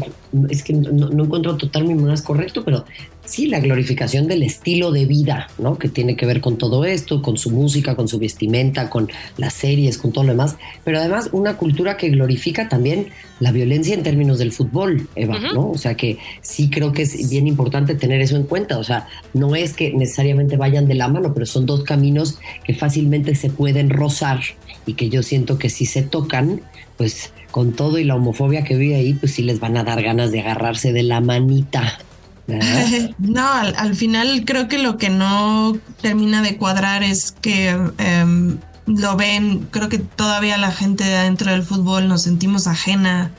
es 0.49 0.63
que 0.63 0.73
no, 0.73 1.09
no 1.09 1.25
encuentro 1.25 1.57
totalmente 1.57 2.03
más 2.03 2.21
correcto, 2.21 2.63
pero 2.65 2.85
sí, 3.25 3.47
la 3.47 3.59
glorificación 3.59 4.27
del 4.27 4.43
estilo 4.43 4.91
de 4.91 5.05
vida, 5.05 5.47
¿no? 5.57 5.77
Que 5.77 5.89
tiene 5.89 6.15
que 6.15 6.25
ver 6.25 6.41
con 6.41 6.57
todo 6.57 6.85
esto, 6.85 7.21
con 7.21 7.37
su 7.37 7.51
música, 7.51 7.95
con 7.95 8.07
su 8.07 8.19
vestimenta, 8.19 8.89
con 8.89 9.09
las 9.37 9.53
series, 9.53 9.97
con 9.97 10.11
todo 10.11 10.23
lo 10.23 10.31
demás, 10.31 10.57
pero 10.83 10.99
además 10.99 11.29
una 11.31 11.57
cultura 11.57 11.97
que 11.97 12.09
glorifica 12.09 12.67
también 12.67 13.07
la 13.39 13.51
violencia 13.51 13.93
en 13.93 14.03
términos 14.03 14.39
del 14.39 14.51
fútbol, 14.51 15.07
Eva, 15.15 15.39
¿no? 15.53 15.71
O 15.71 15.77
sea 15.77 15.95
que 15.95 16.17
sí 16.41 16.69
creo 16.69 16.91
que 16.91 17.03
es 17.03 17.29
bien 17.29 17.47
importante 17.47 17.95
tener 17.95 18.21
eso 18.21 18.35
en 18.35 18.43
cuenta, 18.43 18.77
o 18.77 18.83
sea, 18.83 19.07
no 19.33 19.55
es 19.55 19.73
que 19.73 19.93
necesariamente 19.93 20.57
vayan 20.57 20.87
de 20.87 20.95
la 20.95 21.07
mano, 21.07 21.33
pero 21.33 21.45
son 21.45 21.65
dos 21.65 21.83
caminos 21.83 22.39
que 22.63 22.73
fácilmente 22.73 23.35
se 23.35 23.49
pueden 23.49 23.89
rozar 23.89 24.41
y 24.85 24.93
que 24.93 25.09
yo 25.09 25.23
siento 25.23 25.57
que 25.57 25.69
si 25.69 25.85
se 25.85 26.01
tocan, 26.01 26.61
pues 26.97 27.31
con 27.51 27.73
todo 27.73 27.99
y 27.99 28.03
la 28.03 28.15
homofobia 28.15 28.63
que 28.63 28.75
vive 28.75 28.95
ahí, 28.95 29.13
pues 29.13 29.33
sí 29.33 29.43
les 29.43 29.59
van 29.59 29.77
a 29.77 29.83
dar 29.83 30.01
ganas 30.01 30.31
de 30.31 30.41
agarrarse 30.41 30.93
de 30.93 31.03
la 31.03 31.21
manita. 31.21 31.99
No, 33.19 33.47
al, 33.49 33.95
final 33.95 34.43
creo 34.45 34.67
que 34.67 34.77
lo 34.77 34.97
que 34.97 35.09
no 35.09 35.77
termina 36.01 36.41
de 36.41 36.57
cuadrar 36.57 37.01
es 37.01 37.31
que 37.31 37.69
em, 37.69 38.57
lo 38.87 39.15
ven, 39.15 39.67
creo 39.71 39.87
que 39.87 39.99
todavía 39.99 40.57
la 40.57 40.71
gente 40.71 41.03
dentro 41.05 41.51
del 41.51 41.63
fútbol 41.63 42.07
nos 42.07 42.23
sentimos 42.23 42.67
ajena 42.67 43.31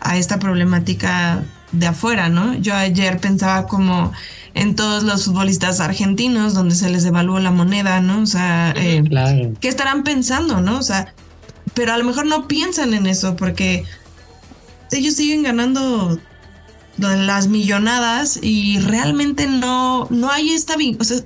a 0.00 0.16
esta 0.16 0.38
problemática 0.38 1.42
de 1.72 1.86
afuera, 1.86 2.28
¿no? 2.28 2.54
Yo 2.54 2.74
ayer 2.74 3.18
pensaba 3.18 3.66
como 3.66 4.12
en 4.54 4.74
todos 4.74 5.04
los 5.04 5.24
futbolistas 5.24 5.80
argentinos 5.80 6.54
donde 6.54 6.74
se 6.74 6.90
les 6.90 7.04
devaluó 7.04 7.38
la 7.38 7.50
moneda, 7.50 8.00
¿no? 8.00 8.22
O 8.22 8.26
sea, 8.26 8.74
eh, 8.76 9.02
¿qué 9.60 9.68
estarán 9.68 10.02
pensando, 10.02 10.60
no? 10.60 10.78
O 10.78 10.82
sea, 10.82 11.14
pero 11.74 11.92
a 11.92 11.98
lo 11.98 12.04
mejor 12.04 12.26
no 12.26 12.48
piensan 12.48 12.94
en 12.94 13.06
eso 13.06 13.36
porque 13.36 13.84
ellos 14.92 15.14
siguen 15.14 15.42
ganando 15.42 16.18
las 16.98 17.48
millonadas 17.48 18.38
y 18.42 18.78
realmente 18.80 19.46
no, 19.46 20.06
no 20.10 20.30
hay 20.30 20.50
esta... 20.50 20.76
O 20.98 21.04
sea, 21.04 21.18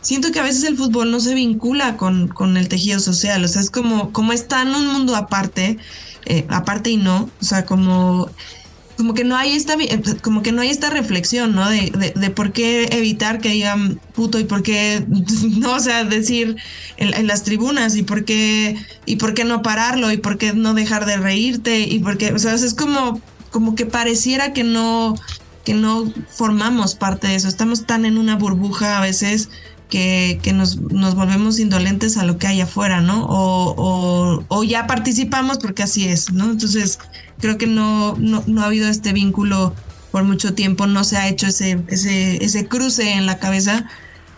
siento 0.00 0.32
que 0.32 0.40
a 0.40 0.42
veces 0.42 0.64
el 0.64 0.76
fútbol 0.76 1.10
no 1.10 1.20
se 1.20 1.34
vincula 1.34 1.96
con, 1.96 2.28
con 2.28 2.56
el 2.56 2.68
tejido 2.68 3.00
social, 3.00 3.44
o 3.44 3.48
sea, 3.48 3.62
es 3.62 3.70
como, 3.70 4.12
como 4.12 4.32
está 4.32 4.62
en 4.62 4.74
un 4.74 4.88
mundo 4.88 5.16
aparte, 5.16 5.78
eh, 6.26 6.44
aparte 6.48 6.90
y 6.90 6.96
no, 6.96 7.30
o 7.40 7.44
sea, 7.44 7.64
como 7.64 8.28
como 9.02 9.14
que 9.14 9.24
no 9.24 9.34
hay 9.34 9.54
esta 9.56 9.74
como 10.22 10.42
que 10.42 10.52
no 10.52 10.62
hay 10.62 10.68
esta 10.68 10.88
reflexión 10.88 11.56
no 11.56 11.68
de, 11.68 12.12
de, 12.14 12.30
por 12.30 12.52
qué 12.52 12.84
evitar 12.92 13.40
que 13.40 13.48
digan 13.48 13.98
puto 14.14 14.38
y 14.38 14.44
por 14.44 14.62
qué 14.62 15.04
no 15.58 15.74
o 15.74 15.80
sea 15.80 16.04
decir 16.04 16.54
en, 16.98 17.26
las 17.26 17.42
tribunas 17.42 17.96
y 17.96 18.04
por 18.04 18.24
qué 18.24 18.76
y 19.04 19.16
por 19.16 19.34
qué 19.34 19.42
no 19.42 19.60
pararlo 19.60 20.12
y 20.12 20.18
por 20.18 20.38
qué 20.38 20.52
no 20.52 20.72
dejar 20.72 21.04
de 21.04 21.16
reírte 21.16 21.80
y 21.80 21.98
por 21.98 22.16
qué 22.16 22.32
o 22.32 22.38
sea 22.38 22.54
es 22.54 22.74
como 22.74 23.20
como 23.50 23.74
que 23.74 23.86
pareciera 23.86 24.52
que 24.52 24.62
no 24.62 25.16
que 25.64 25.74
no 25.74 26.12
formamos 26.28 26.96
parte 26.96 27.28
de 27.28 27.36
eso. 27.36 27.46
Estamos 27.46 27.86
tan 27.86 28.04
en 28.04 28.18
una 28.18 28.34
burbuja 28.34 28.98
a 28.98 29.00
veces 29.00 29.48
que, 29.92 30.40
que 30.42 30.54
nos, 30.54 30.80
nos, 30.80 31.14
volvemos 31.14 31.58
indolentes 31.58 32.16
a 32.16 32.24
lo 32.24 32.38
que 32.38 32.46
hay 32.46 32.62
afuera, 32.62 33.02
¿no? 33.02 33.26
O, 33.28 34.42
o, 34.48 34.64
ya 34.64 34.86
participamos 34.86 35.58
porque 35.58 35.82
así 35.82 36.08
es, 36.08 36.32
¿no? 36.32 36.50
Entonces, 36.50 36.98
creo 37.40 37.58
que 37.58 37.66
no, 37.66 38.16
no, 38.16 38.42
no, 38.46 38.62
ha 38.62 38.66
habido 38.68 38.88
este 38.88 39.12
vínculo 39.12 39.74
por 40.10 40.24
mucho 40.24 40.54
tiempo, 40.54 40.86
no 40.86 41.04
se 41.04 41.18
ha 41.18 41.28
hecho 41.28 41.46
ese, 41.46 41.78
ese, 41.88 42.42
ese 42.42 42.66
cruce 42.66 43.12
en 43.12 43.26
la 43.26 43.38
cabeza 43.38 43.86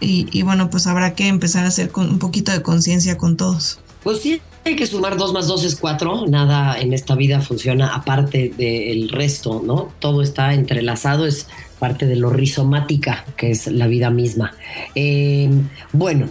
y, 0.01 0.27
y, 0.33 0.43
bueno, 0.43 0.71
pues 0.71 0.89
habrá 0.89 1.15
que 1.15 1.29
empezar 1.29 1.65
a 1.65 1.69
hacer 1.69 1.91
con 1.91 2.11
un 2.11 2.19
poquito 2.19 2.51
de 2.51 2.61
conciencia 2.61 3.17
con 3.17 3.37
todos. 3.37 3.79
Pues 4.03 4.23
sí, 4.23 4.41
hay 4.65 4.77
que 4.77 4.87
sumar 4.87 5.17
dos 5.17 5.33
más 5.33 5.47
dos 5.47 5.65
es 5.65 5.77
cuatro, 5.77 6.25
nada 6.27 6.79
en 6.81 6.93
esta 6.93 7.15
vida 7.15 7.41
funciona 7.41 7.95
aparte 7.95 8.51
del 8.57 9.11
resto, 9.11 9.63
¿no? 9.65 9.93
Todo 9.99 10.23
está 10.23 10.55
entrelazado, 10.55 11.27
es 11.27 11.49
parte 11.79 12.07
de 12.07 12.17
lo 12.17 12.31
rizomática 12.31 13.27
que 13.37 13.51
es 13.51 13.67
la 13.67 13.87
vida 13.87 14.09
misma. 14.11 14.55
Eh, 14.95 15.51
bueno, 15.93 16.29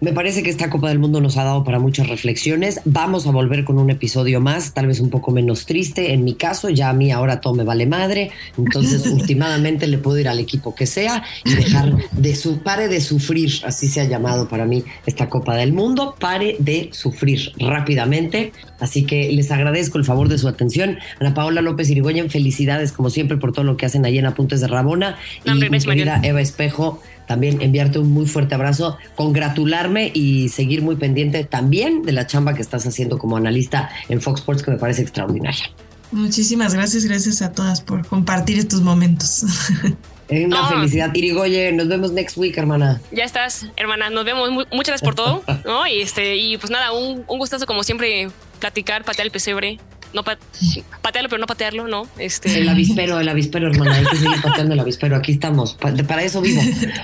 Me 0.00 0.12
parece 0.12 0.42
que 0.42 0.50
esta 0.50 0.68
Copa 0.68 0.90
del 0.90 0.98
Mundo 0.98 1.22
nos 1.22 1.38
ha 1.38 1.44
dado 1.44 1.64
para 1.64 1.78
muchas 1.78 2.08
reflexiones. 2.08 2.80
Vamos 2.84 3.26
a 3.26 3.30
volver 3.30 3.64
con 3.64 3.78
un 3.78 3.88
episodio 3.88 4.42
más, 4.42 4.74
tal 4.74 4.86
vez 4.88 5.00
un 5.00 5.08
poco 5.08 5.30
menos 5.30 5.64
triste. 5.64 6.12
En 6.12 6.22
mi 6.22 6.34
caso, 6.34 6.68
ya 6.68 6.90
a 6.90 6.92
mí 6.92 7.10
ahora 7.10 7.40
todo 7.40 7.54
me 7.54 7.64
vale 7.64 7.86
madre. 7.86 8.30
Entonces, 8.58 9.06
últimamente 9.10 9.86
le 9.86 9.96
puedo 9.96 10.18
ir 10.18 10.28
al 10.28 10.38
equipo 10.38 10.74
que 10.74 10.86
sea 10.86 11.24
y 11.44 11.54
dejar 11.54 11.96
de 12.12 12.36
su 12.36 12.58
pare 12.58 12.88
de 12.88 13.00
sufrir, 13.00 13.50
así 13.64 13.88
se 13.88 14.02
ha 14.02 14.04
llamado 14.04 14.48
para 14.48 14.66
mí 14.66 14.84
esta 15.06 15.30
Copa 15.30 15.56
del 15.56 15.72
Mundo, 15.72 16.14
pare 16.18 16.56
de 16.58 16.90
sufrir 16.92 17.52
rápidamente. 17.58 18.52
Así 18.78 19.04
que 19.04 19.32
les 19.32 19.50
agradezco 19.50 19.96
el 19.96 20.04
favor 20.04 20.28
de 20.28 20.36
su 20.36 20.46
atención. 20.46 20.98
Ana 21.20 21.32
Paola 21.32 21.62
López 21.62 21.88
Irigoyen, 21.88 22.28
felicidades 22.28 22.92
como 22.92 23.08
siempre 23.08 23.38
por 23.38 23.52
todo 23.52 23.64
lo 23.64 23.78
que 23.78 23.86
hacen 23.86 24.04
allí 24.04 24.18
en 24.18 24.26
Apuntes 24.26 24.60
de 24.60 24.68
Rabona. 24.68 25.16
y 25.44 25.52
mi 25.52 25.78
querida 25.80 26.20
Eva 26.22 26.42
Espejo, 26.42 27.00
también 27.26 27.60
enviarte 27.62 27.98
un 27.98 28.12
muy 28.12 28.26
fuerte 28.26 28.54
abrazo, 28.54 28.98
congratularme 29.14 30.10
y 30.14 30.48
seguir 30.48 30.82
muy 30.82 30.96
pendiente 30.96 31.44
también 31.44 32.02
de 32.02 32.12
la 32.12 32.26
chamba 32.26 32.54
que 32.54 32.62
estás 32.62 32.86
haciendo 32.86 33.18
como 33.18 33.36
analista 33.36 33.90
en 34.08 34.20
Fox 34.20 34.40
Sports, 34.40 34.62
que 34.62 34.70
me 34.70 34.78
parece 34.78 35.02
extraordinaria. 35.02 35.70
Muchísimas 36.12 36.74
gracias, 36.74 37.04
gracias 37.04 37.42
a 37.42 37.52
todas 37.52 37.80
por 37.80 38.06
compartir 38.06 38.58
estos 38.58 38.82
momentos. 38.82 39.44
Es 40.28 40.44
una 40.44 40.66
felicidad. 40.66 41.14
Irigoye, 41.14 41.70
nos 41.70 41.86
vemos 41.86 42.10
next 42.10 42.36
week, 42.36 42.58
hermana. 42.58 43.00
Ya 43.12 43.22
estás, 43.22 43.68
hermana. 43.76 44.10
Nos 44.10 44.24
vemos. 44.24 44.50
muchas 44.50 44.68
gracias 44.72 45.02
por 45.02 45.14
todo. 45.14 45.44
¿no? 45.64 45.86
Y 45.86 46.00
este, 46.00 46.36
y 46.36 46.58
pues 46.58 46.68
nada, 46.70 46.90
un, 46.90 47.24
un 47.28 47.38
gustazo 47.38 47.64
como 47.64 47.84
siempre 47.84 48.28
platicar, 48.58 49.04
patear 49.04 49.26
el 49.26 49.30
pesebre 49.30 49.78
no 50.12 50.22
patearlo, 50.24 51.28
pero 51.28 51.38
no 51.38 51.46
patearlo, 51.46 51.88
¿no? 51.88 52.08
Este... 52.18 52.60
El 52.60 52.68
avispero, 52.68 53.20
el 53.20 53.28
avispero, 53.28 53.68
hermana, 53.68 53.96
hay 53.96 54.04
que 54.04 54.16
seguir 54.16 54.40
pateando 54.42 54.74
el 54.74 54.80
avispero, 54.80 55.16
aquí 55.16 55.32
estamos, 55.32 55.74
para 55.74 56.22
eso 56.22 56.40
vivo. 56.40 56.62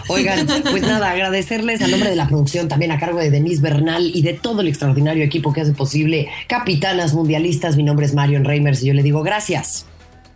Oigan, 0.08 0.46
pues 0.70 0.82
nada, 0.82 1.10
agradecerles 1.10 1.82
al 1.82 1.90
nombre 1.90 2.10
de 2.10 2.16
la 2.16 2.28
producción, 2.28 2.68
también 2.68 2.92
a 2.92 2.98
cargo 2.98 3.18
de 3.18 3.30
Denise 3.30 3.60
Bernal 3.60 4.10
y 4.14 4.22
de 4.22 4.34
todo 4.34 4.60
el 4.60 4.68
extraordinario 4.68 5.24
equipo 5.24 5.52
que 5.52 5.60
hace 5.60 5.72
posible 5.72 6.28
Capitanas 6.48 7.14
Mundialistas. 7.14 7.76
Mi 7.76 7.82
nombre 7.82 8.06
es 8.06 8.14
Marion 8.14 8.44
Reimers 8.44 8.82
y 8.82 8.86
yo 8.86 8.94
le 8.94 9.02
digo 9.02 9.22
gracias. 9.22 9.86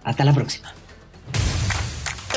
Hasta 0.05 0.25
la 0.25 0.33
próxima. 0.33 0.73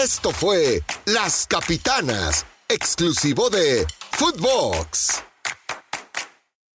Esto 0.02 0.32
fue 0.32 0.82
Las 1.06 1.46
Capitanas, 1.48 2.46
exclusivo 2.68 3.50
de 3.50 3.86
Footbox. 4.12 5.29